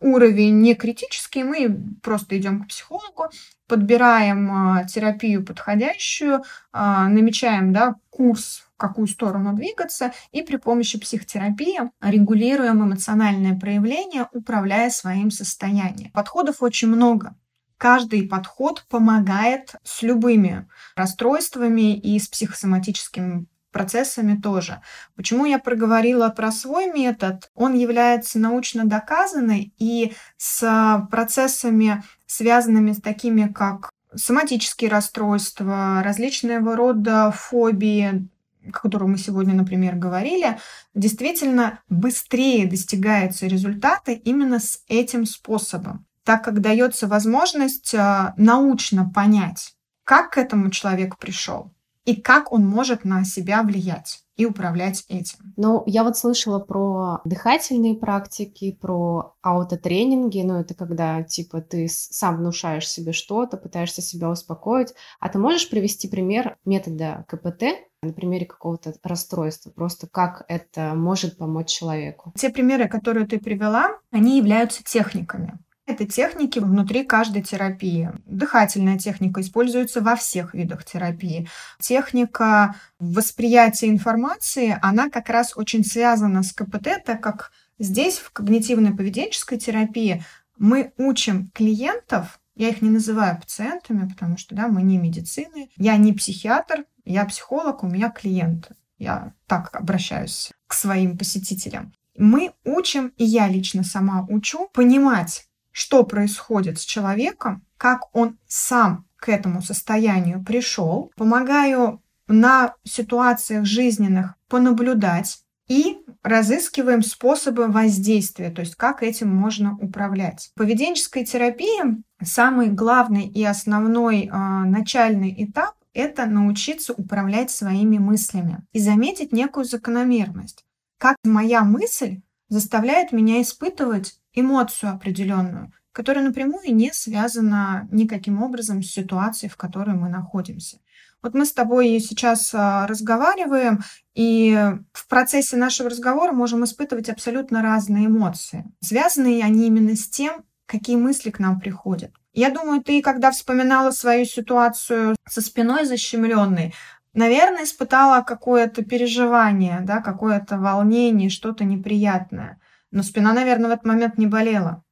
уровень 0.00 0.60
не 0.60 0.74
критический, 0.74 1.44
мы 1.44 1.78
просто 2.02 2.38
идем 2.38 2.62
к 2.64 2.68
психологу, 2.68 3.30
подбираем 3.66 4.50
а, 4.52 4.84
терапию 4.84 5.44
подходящую, 5.44 6.42
а, 6.72 7.08
намечаем 7.08 7.72
да, 7.72 7.96
курс, 8.10 8.66
в 8.74 8.78
какую 8.78 9.06
сторону 9.06 9.54
двигаться, 9.54 10.12
и 10.32 10.42
при 10.42 10.56
помощи 10.56 10.98
психотерапии 10.98 11.80
регулируем 12.02 12.84
эмоциональное 12.84 13.58
проявление, 13.58 14.28
управляя 14.32 14.90
своим 14.90 15.30
состоянием. 15.30 16.10
Подходов 16.10 16.62
очень 16.62 16.88
много. 16.88 17.34
Каждый 17.78 18.26
подход 18.26 18.86
помогает 18.88 19.74
с 19.82 20.02
любыми 20.02 20.66
расстройствами 20.94 21.94
и 21.96 22.18
с 22.18 22.26
психосоматическим 22.28 23.48
процессами 23.76 24.40
тоже. 24.40 24.80
Почему 25.16 25.44
я 25.44 25.58
проговорила 25.58 26.30
про 26.30 26.50
свой 26.50 26.90
метод? 26.90 27.50
Он 27.54 27.74
является 27.74 28.38
научно 28.38 28.86
доказанный 28.86 29.74
и 29.76 30.14
с 30.38 31.06
процессами, 31.10 32.02
связанными 32.24 32.92
с 32.92 33.02
такими, 33.02 33.52
как 33.52 33.90
соматические 34.14 34.88
расстройства, 34.88 36.00
различного 36.02 36.74
рода 36.74 37.30
фобии, 37.36 38.26
о 38.66 38.72
котором 38.72 39.10
мы 39.10 39.18
сегодня, 39.18 39.52
например, 39.52 39.96
говорили, 39.96 40.58
действительно 40.94 41.80
быстрее 41.90 42.66
достигаются 42.66 43.46
результаты 43.46 44.14
именно 44.14 44.58
с 44.58 44.80
этим 44.88 45.26
способом, 45.26 46.06
так 46.24 46.42
как 46.42 46.62
дается 46.62 47.06
возможность 47.08 47.94
а, 47.94 48.32
научно 48.38 49.06
понять, 49.06 49.74
как 50.02 50.30
к 50.30 50.38
этому 50.38 50.70
человек 50.70 51.18
пришел 51.18 51.75
и 52.06 52.14
как 52.14 52.52
он 52.52 52.66
может 52.66 53.04
на 53.04 53.24
себя 53.24 53.62
влиять 53.62 54.22
и 54.36 54.46
управлять 54.46 55.04
этим. 55.08 55.54
Ну, 55.56 55.82
я 55.86 56.04
вот 56.04 56.16
слышала 56.16 56.58
про 56.60 57.20
дыхательные 57.24 57.94
практики, 57.94 58.72
про 58.80 59.34
аутотренинги, 59.42 60.40
ну, 60.42 60.60
это 60.60 60.74
когда, 60.74 61.22
типа, 61.22 61.60
ты 61.60 61.88
сам 61.88 62.36
внушаешь 62.36 62.88
себе 62.88 63.12
что-то, 63.12 63.56
пытаешься 63.56 64.02
себя 64.02 64.30
успокоить. 64.30 64.94
А 65.20 65.28
ты 65.28 65.38
можешь 65.38 65.68
привести 65.68 66.08
пример 66.08 66.56
метода 66.64 67.24
КПТ, 67.28 67.64
на 68.02 68.12
примере 68.12 68.46
какого-то 68.46 68.94
расстройства, 69.02 69.70
просто 69.70 70.06
как 70.06 70.44
это 70.48 70.92
может 70.94 71.38
помочь 71.38 71.70
человеку? 71.70 72.32
Те 72.36 72.50
примеры, 72.50 72.88
которые 72.88 73.26
ты 73.26 73.40
привела, 73.40 73.98
они 74.12 74.36
являются 74.36 74.84
техниками. 74.84 75.58
Это 75.86 76.04
техники 76.04 76.58
внутри 76.58 77.04
каждой 77.04 77.42
терапии. 77.42 78.10
Дыхательная 78.26 78.98
техника 78.98 79.40
используется 79.40 80.00
во 80.00 80.16
всех 80.16 80.52
видах 80.52 80.84
терапии. 80.84 81.48
Техника 81.78 82.74
восприятия 82.98 83.88
информации, 83.88 84.76
она 84.82 85.10
как 85.10 85.28
раз 85.28 85.56
очень 85.56 85.84
связана 85.84 86.42
с 86.42 86.52
КПТ, 86.52 87.04
так 87.04 87.20
как 87.20 87.52
здесь 87.78 88.18
в 88.18 88.32
когнитивно-поведенческой 88.32 89.58
терапии 89.58 90.24
мы 90.58 90.92
учим 90.96 91.50
клиентов, 91.54 92.40
я 92.56 92.70
их 92.70 92.82
не 92.82 92.90
называю 92.90 93.38
пациентами, 93.38 94.08
потому 94.08 94.38
что 94.38 94.56
да, 94.56 94.66
мы 94.66 94.82
не 94.82 94.98
медицины, 94.98 95.70
я 95.76 95.96
не 95.96 96.12
психиатр, 96.12 96.84
я 97.04 97.24
психолог, 97.26 97.84
у 97.84 97.86
меня 97.86 98.10
клиенты. 98.10 98.74
Я 98.98 99.34
так 99.46 99.76
обращаюсь 99.76 100.52
к 100.66 100.74
своим 100.74 101.18
посетителям. 101.18 101.92
Мы 102.16 102.52
учим, 102.64 103.12
и 103.18 103.24
я 103.24 103.46
лично 103.46 103.84
сама 103.84 104.26
учу, 104.28 104.68
понимать 104.72 105.45
что 105.76 106.04
происходит 106.04 106.80
с 106.80 106.86
человеком, 106.86 107.62
как 107.76 108.04
он 108.16 108.38
сам 108.48 109.04
к 109.16 109.28
этому 109.28 109.60
состоянию 109.60 110.42
пришел. 110.42 111.12
Помогаю 111.16 112.00
на 112.28 112.72
ситуациях 112.82 113.66
жизненных 113.66 114.36
понаблюдать 114.48 115.40
и 115.68 115.98
разыскиваем 116.22 117.02
способы 117.02 117.66
воздействия, 117.66 118.48
то 118.48 118.62
есть 118.62 118.74
как 118.74 119.02
этим 119.02 119.28
можно 119.28 119.76
управлять. 119.76 120.50
В 120.54 120.58
поведенческой 120.60 121.26
терапии 121.26 122.02
самый 122.24 122.68
главный 122.68 123.28
и 123.28 123.44
основной 123.44 124.22
э, 124.22 124.30
начальный 124.30 125.44
этап– 125.44 125.74
это 125.92 126.24
научиться 126.24 126.94
управлять 126.94 127.50
своими 127.50 127.98
мыслями 127.98 128.64
и 128.72 128.80
заметить 128.80 129.30
некую 129.30 129.66
закономерность. 129.66 130.64
Как 130.96 131.16
моя 131.22 131.64
мысль 131.64 132.22
заставляет 132.48 133.12
меня 133.12 133.42
испытывать 133.42 134.18
эмоцию 134.36 134.92
определенную, 134.92 135.72
которая 135.90 136.24
напрямую 136.24 136.74
не 136.74 136.92
связана 136.92 137.88
никаким 137.90 138.42
образом 138.42 138.82
с 138.82 138.92
ситуацией, 138.92 139.50
в 139.50 139.56
которой 139.56 139.96
мы 139.96 140.08
находимся. 140.08 140.78
Вот 141.22 141.34
мы 141.34 141.44
с 141.44 141.52
тобой 141.52 141.98
сейчас 141.98 142.54
а, 142.54 142.86
разговариваем, 142.86 143.80
и 144.14 144.56
в 144.92 145.08
процессе 145.08 145.56
нашего 145.56 145.90
разговора 145.90 146.32
можем 146.32 146.62
испытывать 146.62 147.08
абсолютно 147.08 147.62
разные 147.62 148.06
эмоции. 148.06 148.64
Связаны 148.80 149.42
они 149.42 149.66
именно 149.66 149.96
с 149.96 150.08
тем, 150.08 150.44
какие 150.66 150.96
мысли 150.96 151.30
к 151.30 151.40
нам 151.40 151.58
приходят. 151.58 152.12
Я 152.32 152.50
думаю, 152.50 152.82
ты, 152.82 153.00
когда 153.02 153.30
вспоминала 153.30 153.90
свою 153.90 154.26
ситуацию 154.26 155.16
со 155.26 155.40
спиной 155.40 155.86
защемленной, 155.86 156.74
наверное, 157.14 157.64
испытала 157.64 158.22
какое-то 158.22 158.84
переживание, 158.84 159.80
да, 159.80 160.02
какое-то 160.02 160.58
волнение, 160.58 161.30
что-то 161.30 161.64
неприятное. 161.64 162.60
Но 162.96 163.02
спина, 163.02 163.34
наверное, 163.34 163.68
в 163.68 163.72
этот 163.74 163.84
момент 163.84 164.16
не 164.16 164.26
болела. 164.26 164.82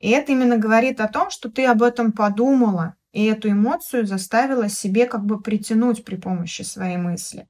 И 0.00 0.08
это 0.08 0.32
именно 0.32 0.56
говорит 0.56 1.02
о 1.02 1.06
том, 1.06 1.28
что 1.28 1.50
ты 1.50 1.66
об 1.66 1.82
этом 1.82 2.12
подумала, 2.12 2.94
и 3.12 3.26
эту 3.26 3.50
эмоцию 3.50 4.06
заставила 4.06 4.70
себе 4.70 5.04
как 5.04 5.26
бы 5.26 5.38
притянуть 5.38 6.02
при 6.02 6.16
помощи 6.16 6.62
своей 6.62 6.96
мысли. 6.96 7.46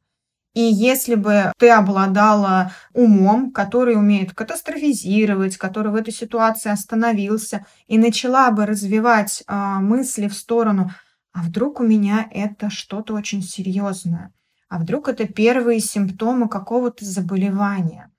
И 0.55 0.61
если 0.61 1.15
бы 1.15 1.53
ты 1.57 1.71
обладала 1.71 2.73
умом, 2.95 3.53
который 3.53 3.95
умеет 3.95 4.35
катастрофизировать, 4.35 5.57
который 5.57 5.93
в 5.93 5.95
этой 5.95 6.13
ситуации 6.13 6.73
остановился 6.73 7.65
и 7.87 7.97
начала 7.97 8.51
бы 8.51 8.67
развивать 8.67 9.45
э, 9.47 9.55
мысли 9.55 10.27
в 10.27 10.35
сторону, 10.35 10.91
а 11.33 11.43
вдруг 11.43 11.79
у 11.79 11.85
меня 11.85 12.27
это 12.33 12.71
что-то 12.71 13.15
очень 13.15 13.41
серьезное, 13.41 14.33
а 14.69 14.81
вдруг 14.81 15.09
это 15.09 15.29
первые 15.29 15.79
симптомы 15.79 16.49
какого-то 16.49 17.05
заболевания, 17.05 18.12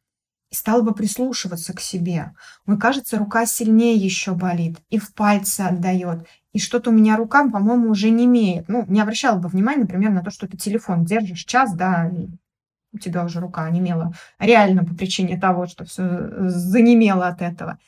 и 0.53 0.55
стал 0.55 0.83
бы 0.83 0.93
прислушиваться 0.93 1.73
к 1.73 1.79
себе. 1.79 2.33
Ой, 2.67 2.77
кажется, 2.77 3.17
рука 3.17 3.47
сильнее 3.47 3.95
еще 3.95 4.35
болит, 4.35 4.77
и 4.91 4.99
в 4.99 5.11
пальцы 5.15 5.61
отдает, 5.61 6.27
и 6.51 6.59
что-то 6.59 6.91
у 6.91 6.93
меня 6.93 7.17
рука, 7.17 7.49
по-моему, 7.49 7.89
уже 7.89 8.11
не 8.11 8.25
имеет. 8.25 8.69
Ну, 8.69 8.85
не 8.87 9.01
обращала 9.01 9.39
бы 9.39 9.49
внимания, 9.49 9.81
например, 9.81 10.11
на 10.11 10.21
то, 10.21 10.29
что 10.29 10.47
ты 10.47 10.55
телефон 10.55 11.05
держишь 11.05 11.45
час, 11.45 11.73
да, 11.73 12.07
и 12.07 12.27
у 12.93 12.99
тебя 12.99 13.25
уже 13.25 13.39
рука 13.39 13.65
онемела. 13.65 14.13
Реально 14.37 14.85
по 14.85 14.93
причине 14.93 15.39
того, 15.39 15.65
что 15.65 15.85
все 15.85 16.47
занемело 16.47 17.27
от 17.27 17.41
этого. 17.41 17.79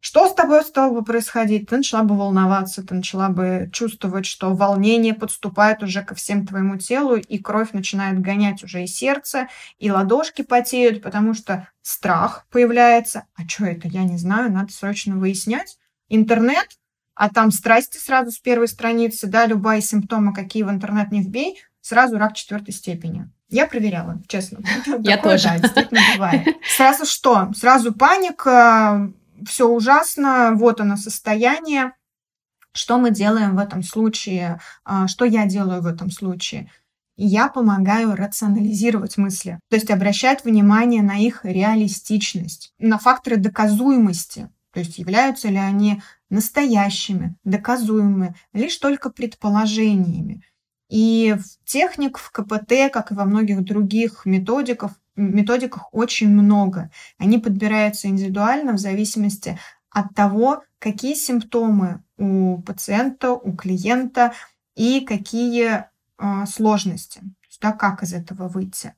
Что 0.00 0.28
с 0.28 0.34
тобой 0.34 0.62
стало 0.62 0.92
бы 0.92 1.04
происходить? 1.04 1.68
Ты 1.68 1.78
начала 1.78 2.04
бы 2.04 2.16
волноваться, 2.16 2.86
ты 2.86 2.94
начала 2.94 3.28
бы 3.30 3.68
чувствовать, 3.72 4.26
что 4.26 4.54
волнение 4.54 5.12
подступает 5.12 5.82
уже 5.82 6.02
ко 6.02 6.14
всем 6.14 6.46
твоему 6.46 6.78
телу, 6.78 7.16
и 7.16 7.38
кровь 7.38 7.72
начинает 7.72 8.20
гонять 8.20 8.62
уже 8.62 8.84
и 8.84 8.86
сердце, 8.86 9.48
и 9.78 9.90
ладошки 9.90 10.42
потеют, 10.42 11.02
потому 11.02 11.34
что 11.34 11.68
страх 11.82 12.46
появляется. 12.50 13.24
А 13.34 13.46
что 13.46 13.66
это? 13.66 13.88
Я 13.88 14.04
не 14.04 14.18
знаю, 14.18 14.52
надо 14.52 14.72
срочно 14.72 15.16
выяснять. 15.16 15.78
Интернет, 16.08 16.68
а 17.14 17.28
там 17.28 17.50
страсти 17.50 17.98
сразу 17.98 18.30
с 18.30 18.38
первой 18.38 18.68
страницы, 18.68 19.26
да, 19.26 19.46
любые 19.46 19.82
симптомы, 19.82 20.32
какие 20.32 20.62
в 20.62 20.70
интернет 20.70 21.10
не 21.10 21.22
вбей, 21.22 21.60
сразу 21.80 22.18
рак 22.18 22.34
четвертой 22.34 22.72
степени. 22.72 23.28
Я 23.50 23.66
проверяла, 23.66 24.22
честно. 24.28 24.60
Я 25.00 25.16
тоже. 25.18 25.48
Сразу 26.76 27.06
что? 27.06 27.50
Сразу 27.54 27.94
паника, 27.94 29.10
все 29.46 29.68
ужасно, 29.68 30.52
вот 30.54 30.80
оно 30.80 30.96
состояние. 30.96 31.92
Что 32.72 32.98
мы 32.98 33.10
делаем 33.10 33.56
в 33.56 33.58
этом 33.58 33.82
случае? 33.82 34.60
А, 34.84 35.08
что 35.08 35.24
я 35.24 35.46
делаю 35.46 35.82
в 35.82 35.86
этом 35.86 36.10
случае? 36.10 36.70
Я 37.16 37.48
помогаю 37.48 38.14
рационализировать 38.14 39.16
мысли, 39.16 39.58
то 39.68 39.76
есть 39.76 39.90
обращать 39.90 40.44
внимание 40.44 41.02
на 41.02 41.18
их 41.18 41.44
реалистичность, 41.44 42.72
на 42.78 42.98
факторы 42.98 43.38
доказуемости, 43.38 44.48
то 44.72 44.78
есть 44.78 44.98
являются 44.98 45.48
ли 45.48 45.56
они 45.56 46.00
настоящими, 46.30 47.34
доказуемыми, 47.42 48.36
лишь 48.52 48.76
только 48.76 49.10
предположениями. 49.10 50.44
И 50.88 51.36
техник 51.64 52.18
в 52.18 52.30
КПТ, 52.30 52.92
как 52.92 53.10
и 53.10 53.14
во 53.14 53.24
многих 53.24 53.64
других 53.64 54.24
методиках, 54.24 54.92
методиках 55.20 55.88
очень 55.92 56.28
много. 56.28 56.90
Они 57.18 57.38
подбираются 57.38 58.08
индивидуально 58.08 58.72
в 58.72 58.78
зависимости 58.78 59.58
от 59.90 60.14
того, 60.14 60.62
какие 60.78 61.14
симптомы 61.14 62.02
у 62.16 62.60
пациента, 62.62 63.32
у 63.32 63.54
клиента 63.56 64.32
и 64.76 65.00
какие 65.00 65.84
э, 66.18 66.46
сложности, 66.46 67.22
да, 67.60 67.72
как 67.72 68.02
из 68.02 68.12
этого 68.12 68.48
выйти. 68.48 68.94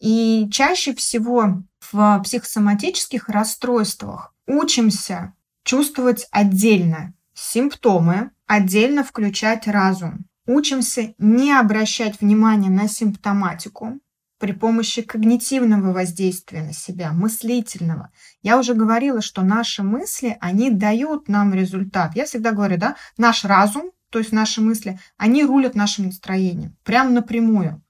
И 0.00 0.48
чаще 0.50 0.94
всего 0.94 1.62
в 1.92 2.20
психосоматических 2.24 3.28
расстройствах 3.28 4.34
учимся 4.46 5.34
чувствовать 5.64 6.26
отдельно 6.30 7.14
симптомы, 7.34 8.30
отдельно 8.46 9.04
включать 9.04 9.66
разум. 9.66 10.26
Учимся 10.46 11.14
не 11.18 11.52
обращать 11.52 12.20
внимания 12.20 12.70
на 12.70 12.86
симптоматику, 12.86 13.98
при 14.38 14.52
помощи 14.52 15.02
когнитивного 15.02 15.92
воздействия 15.92 16.62
на 16.62 16.72
себя, 16.72 17.12
мыслительного. 17.12 18.10
Я 18.42 18.58
уже 18.58 18.74
говорила, 18.74 19.22
что 19.22 19.42
наши 19.42 19.82
мысли, 19.82 20.36
они 20.40 20.70
дают 20.70 21.28
нам 21.28 21.54
результат. 21.54 22.16
Я 22.16 22.24
всегда 22.24 22.52
говорю, 22.52 22.76
да, 22.76 22.96
наш 23.16 23.44
разум, 23.44 23.90
то 24.10 24.18
есть 24.18 24.32
наши 24.32 24.60
мысли, 24.60 24.98
они 25.16 25.44
рулят 25.44 25.74
нашим 25.74 26.06
настроением, 26.06 26.76
прям 26.84 27.14
напрямую. 27.14 27.82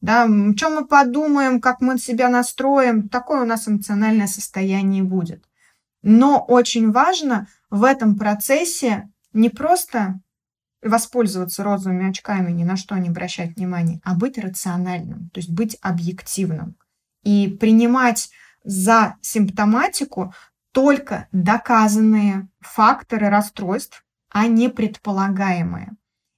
Да, 0.00 0.26
чем 0.56 0.74
мы 0.74 0.86
подумаем, 0.86 1.60
как 1.60 1.80
мы 1.80 1.98
себя 1.98 2.28
настроим, 2.28 3.08
такое 3.08 3.42
у 3.42 3.46
нас 3.46 3.66
эмоциональное 3.66 4.26
состояние 4.26 5.02
будет. 5.02 5.44
Но 6.02 6.38
очень 6.38 6.92
важно 6.92 7.48
в 7.70 7.82
этом 7.82 8.16
процессе 8.16 9.10
не 9.32 9.48
просто 9.48 10.20
воспользоваться 10.82 11.64
розовыми 11.64 12.08
очками, 12.08 12.52
ни 12.52 12.64
на 12.64 12.76
что 12.76 12.96
не 12.96 13.08
обращать 13.08 13.56
внимания, 13.56 14.00
а 14.04 14.14
быть 14.14 14.38
рациональным, 14.38 15.30
то 15.30 15.38
есть 15.38 15.50
быть 15.50 15.76
объективным 15.80 16.76
и 17.26 17.48
принимать 17.48 18.30
за 18.62 19.16
симптоматику 19.20 20.32
только 20.70 21.26
доказанные 21.32 22.48
факторы 22.60 23.28
расстройств, 23.28 24.04
а 24.30 24.46
не 24.46 24.68
предполагаемые. 24.68 25.92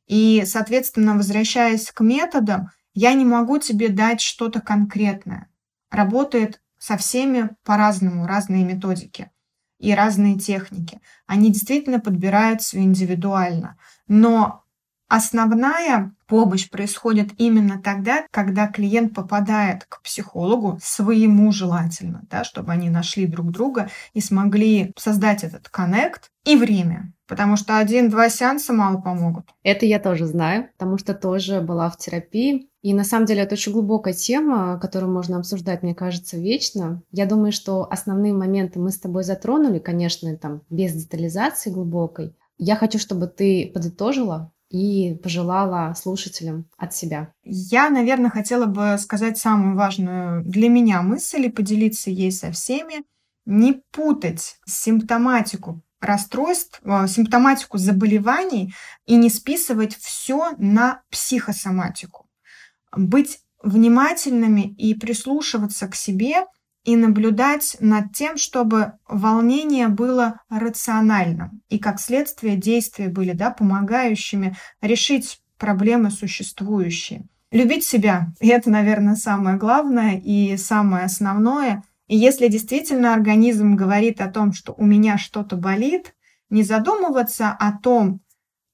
И, 0.06 0.44
соответственно, 0.46 1.14
возвращаясь 1.14 1.90
к 1.90 2.00
методам, 2.00 2.70
я 2.94 3.12
не 3.12 3.26
могу 3.26 3.58
тебе 3.58 3.90
дать 3.90 4.22
что-то 4.22 4.60
конкретное. 4.60 5.48
Работает 5.90 6.62
со 6.78 6.96
всеми 6.96 7.50
по-разному, 7.64 8.26
разные 8.26 8.64
методики 8.64 9.30
и 9.78 9.94
разные 9.94 10.38
техники. 10.38 11.00
Они 11.26 11.50
действительно 11.50 12.00
подбираются 12.00 12.78
индивидуально. 12.78 13.76
Но 14.06 14.64
основная 15.08 16.14
помощь 16.26 16.68
происходит 16.68 17.30
именно 17.38 17.80
тогда, 17.80 18.26
когда 18.30 18.68
клиент 18.68 19.14
попадает 19.14 19.84
к 19.86 20.02
психологу 20.02 20.78
своему 20.82 21.50
желательно, 21.52 22.22
да, 22.30 22.44
чтобы 22.44 22.72
они 22.72 22.90
нашли 22.90 23.26
друг 23.26 23.50
друга 23.50 23.90
и 24.12 24.20
смогли 24.20 24.92
создать 24.96 25.44
этот 25.44 25.68
коннект 25.68 26.30
и 26.44 26.56
время. 26.56 27.12
Потому 27.28 27.56
что 27.56 27.76
один-два 27.76 28.30
сеанса 28.30 28.72
мало 28.72 29.00
помогут. 29.00 29.44
Это 29.62 29.84
я 29.84 30.00
тоже 30.00 30.26
знаю, 30.26 30.70
потому 30.78 30.96
что 30.96 31.12
тоже 31.12 31.60
была 31.60 31.90
в 31.90 31.98
терапии. 31.98 32.70
И 32.80 32.94
на 32.94 33.04
самом 33.04 33.26
деле 33.26 33.42
это 33.42 33.54
очень 33.54 33.72
глубокая 33.72 34.14
тема, 34.14 34.78
которую 34.80 35.12
можно 35.12 35.36
обсуждать, 35.36 35.82
мне 35.82 35.94
кажется, 35.94 36.38
вечно. 36.38 37.02
Я 37.12 37.26
думаю, 37.26 37.52
что 37.52 37.86
основные 37.90 38.32
моменты 38.32 38.78
мы 38.78 38.90
с 38.90 38.98
тобой 38.98 39.24
затронули, 39.24 39.78
конечно, 39.78 40.34
там 40.38 40.62
без 40.70 40.94
детализации 40.94 41.70
глубокой. 41.70 42.34
Я 42.56 42.76
хочу, 42.76 42.98
чтобы 42.98 43.26
ты 43.26 43.70
подытожила 43.74 44.50
и 44.70 45.14
пожелала 45.22 45.94
слушателям 45.94 46.66
от 46.78 46.94
себя? 46.94 47.32
Я, 47.44 47.90
наверное, 47.90 48.30
хотела 48.30 48.64
бы 48.64 48.96
сказать 48.98 49.36
самую 49.36 49.76
важную 49.76 50.44
для 50.44 50.70
меня 50.70 51.02
мысль 51.02 51.46
и 51.46 51.50
поделиться 51.50 52.10
ей 52.10 52.32
со 52.32 52.52
всеми. 52.52 53.04
Не 53.44 53.82
путать 53.92 54.56
симптоматику 54.66 55.82
расстройств, 56.00 56.80
э, 56.84 57.06
симптоматику 57.08 57.78
заболеваний 57.78 58.74
и 59.06 59.16
не 59.16 59.30
списывать 59.30 59.96
все 59.96 60.52
на 60.58 61.02
психосоматику. 61.10 62.26
Быть 62.96 63.40
внимательными 63.62 64.74
и 64.74 64.94
прислушиваться 64.94 65.88
к 65.88 65.94
себе 65.94 66.46
и 66.84 66.96
наблюдать 66.96 67.76
над 67.80 68.12
тем, 68.14 68.36
чтобы 68.36 68.92
волнение 69.06 69.88
было 69.88 70.40
рациональным 70.48 71.60
и, 71.68 71.78
как 71.78 72.00
следствие, 72.00 72.56
действия 72.56 73.08
были 73.08 73.32
да, 73.32 73.50
помогающими 73.50 74.56
решить 74.80 75.40
проблемы 75.58 76.10
существующие. 76.10 77.26
Любить 77.50 77.84
себя– 77.84 78.28
это, 78.40 78.70
наверное, 78.70 79.16
самое 79.16 79.56
главное 79.56 80.20
и 80.22 80.56
самое 80.56 81.04
основное. 81.04 81.82
И 82.08 82.16
если 82.16 82.48
действительно 82.48 83.14
организм 83.14 83.76
говорит 83.76 84.20
о 84.20 84.28
том, 84.28 84.52
что 84.52 84.74
у 84.76 84.84
меня 84.84 85.18
что-то 85.18 85.56
болит, 85.56 86.14
не 86.50 86.62
задумываться 86.62 87.50
о 87.50 87.72
том, 87.78 88.20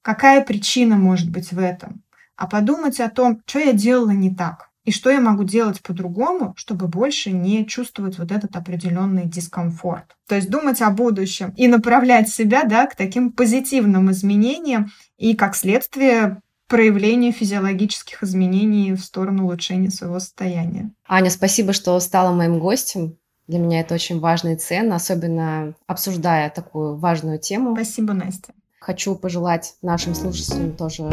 какая 0.01 0.41
причина 0.41 0.95
может 0.95 1.29
быть 1.29 1.51
в 1.51 1.59
этом, 1.59 2.01
а 2.37 2.47
подумать 2.47 2.99
о 2.99 3.09
том, 3.09 3.41
что 3.45 3.59
я 3.59 3.73
делала 3.73 4.11
не 4.11 4.33
так, 4.33 4.69
и 4.85 4.91
что 4.91 5.09
я 5.09 5.19
могу 5.19 5.43
делать 5.43 5.81
по-другому, 5.81 6.53
чтобы 6.55 6.87
больше 6.87 7.31
не 7.31 7.65
чувствовать 7.65 8.17
вот 8.17 8.31
этот 8.31 8.55
определенный 8.55 9.25
дискомфорт. 9.25 10.15
То 10.27 10.35
есть 10.35 10.49
думать 10.49 10.81
о 10.81 10.91
будущем 10.91 11.53
и 11.57 11.67
направлять 11.67 12.29
себя 12.29 12.63
да, 12.63 12.85
к 12.85 12.95
таким 12.95 13.31
позитивным 13.31 14.11
изменениям 14.11 14.91
и, 15.17 15.35
как 15.35 15.55
следствие, 15.55 16.41
проявлению 16.67 17.33
физиологических 17.33 18.23
изменений 18.23 18.93
в 18.93 18.99
сторону 18.99 19.45
улучшения 19.45 19.91
своего 19.91 20.19
состояния. 20.19 20.91
Аня, 21.07 21.29
спасибо, 21.29 21.73
что 21.73 21.99
стала 21.99 22.33
моим 22.33 22.59
гостем. 22.59 23.17
Для 23.47 23.59
меня 23.59 23.81
это 23.81 23.93
очень 23.93 24.19
важно 24.19 24.49
и 24.49 24.55
ценно, 24.55 24.95
особенно 24.95 25.73
обсуждая 25.87 26.49
такую 26.49 26.95
важную 26.95 27.37
тему. 27.37 27.75
Спасибо, 27.75 28.13
Настя. 28.13 28.53
Хочу 28.79 29.15
пожелать 29.15 29.75
нашим 29.81 30.13
слушателям 30.15 30.73
тоже 30.73 31.03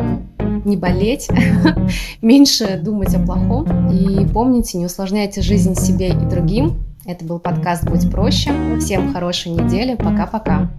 не 0.65 0.77
болеть, 0.77 1.29
меньше 2.23 2.79
думать 2.79 3.15
о 3.15 3.21
плохом. 3.21 3.91
И 3.91 4.27
помните, 4.27 4.79
не 4.79 4.87
усложняйте 4.87 5.43
жизнь 5.43 5.75
себе 5.75 6.09
и 6.09 6.27
другим. 6.27 6.83
Это 7.05 7.25
был 7.25 7.39
подкаст 7.39 7.85
«Будь 7.85 8.11
проще». 8.11 8.79
Всем 8.79 9.13
хорошей 9.13 9.53
недели. 9.53 9.97
Пока-пока. 9.97 10.71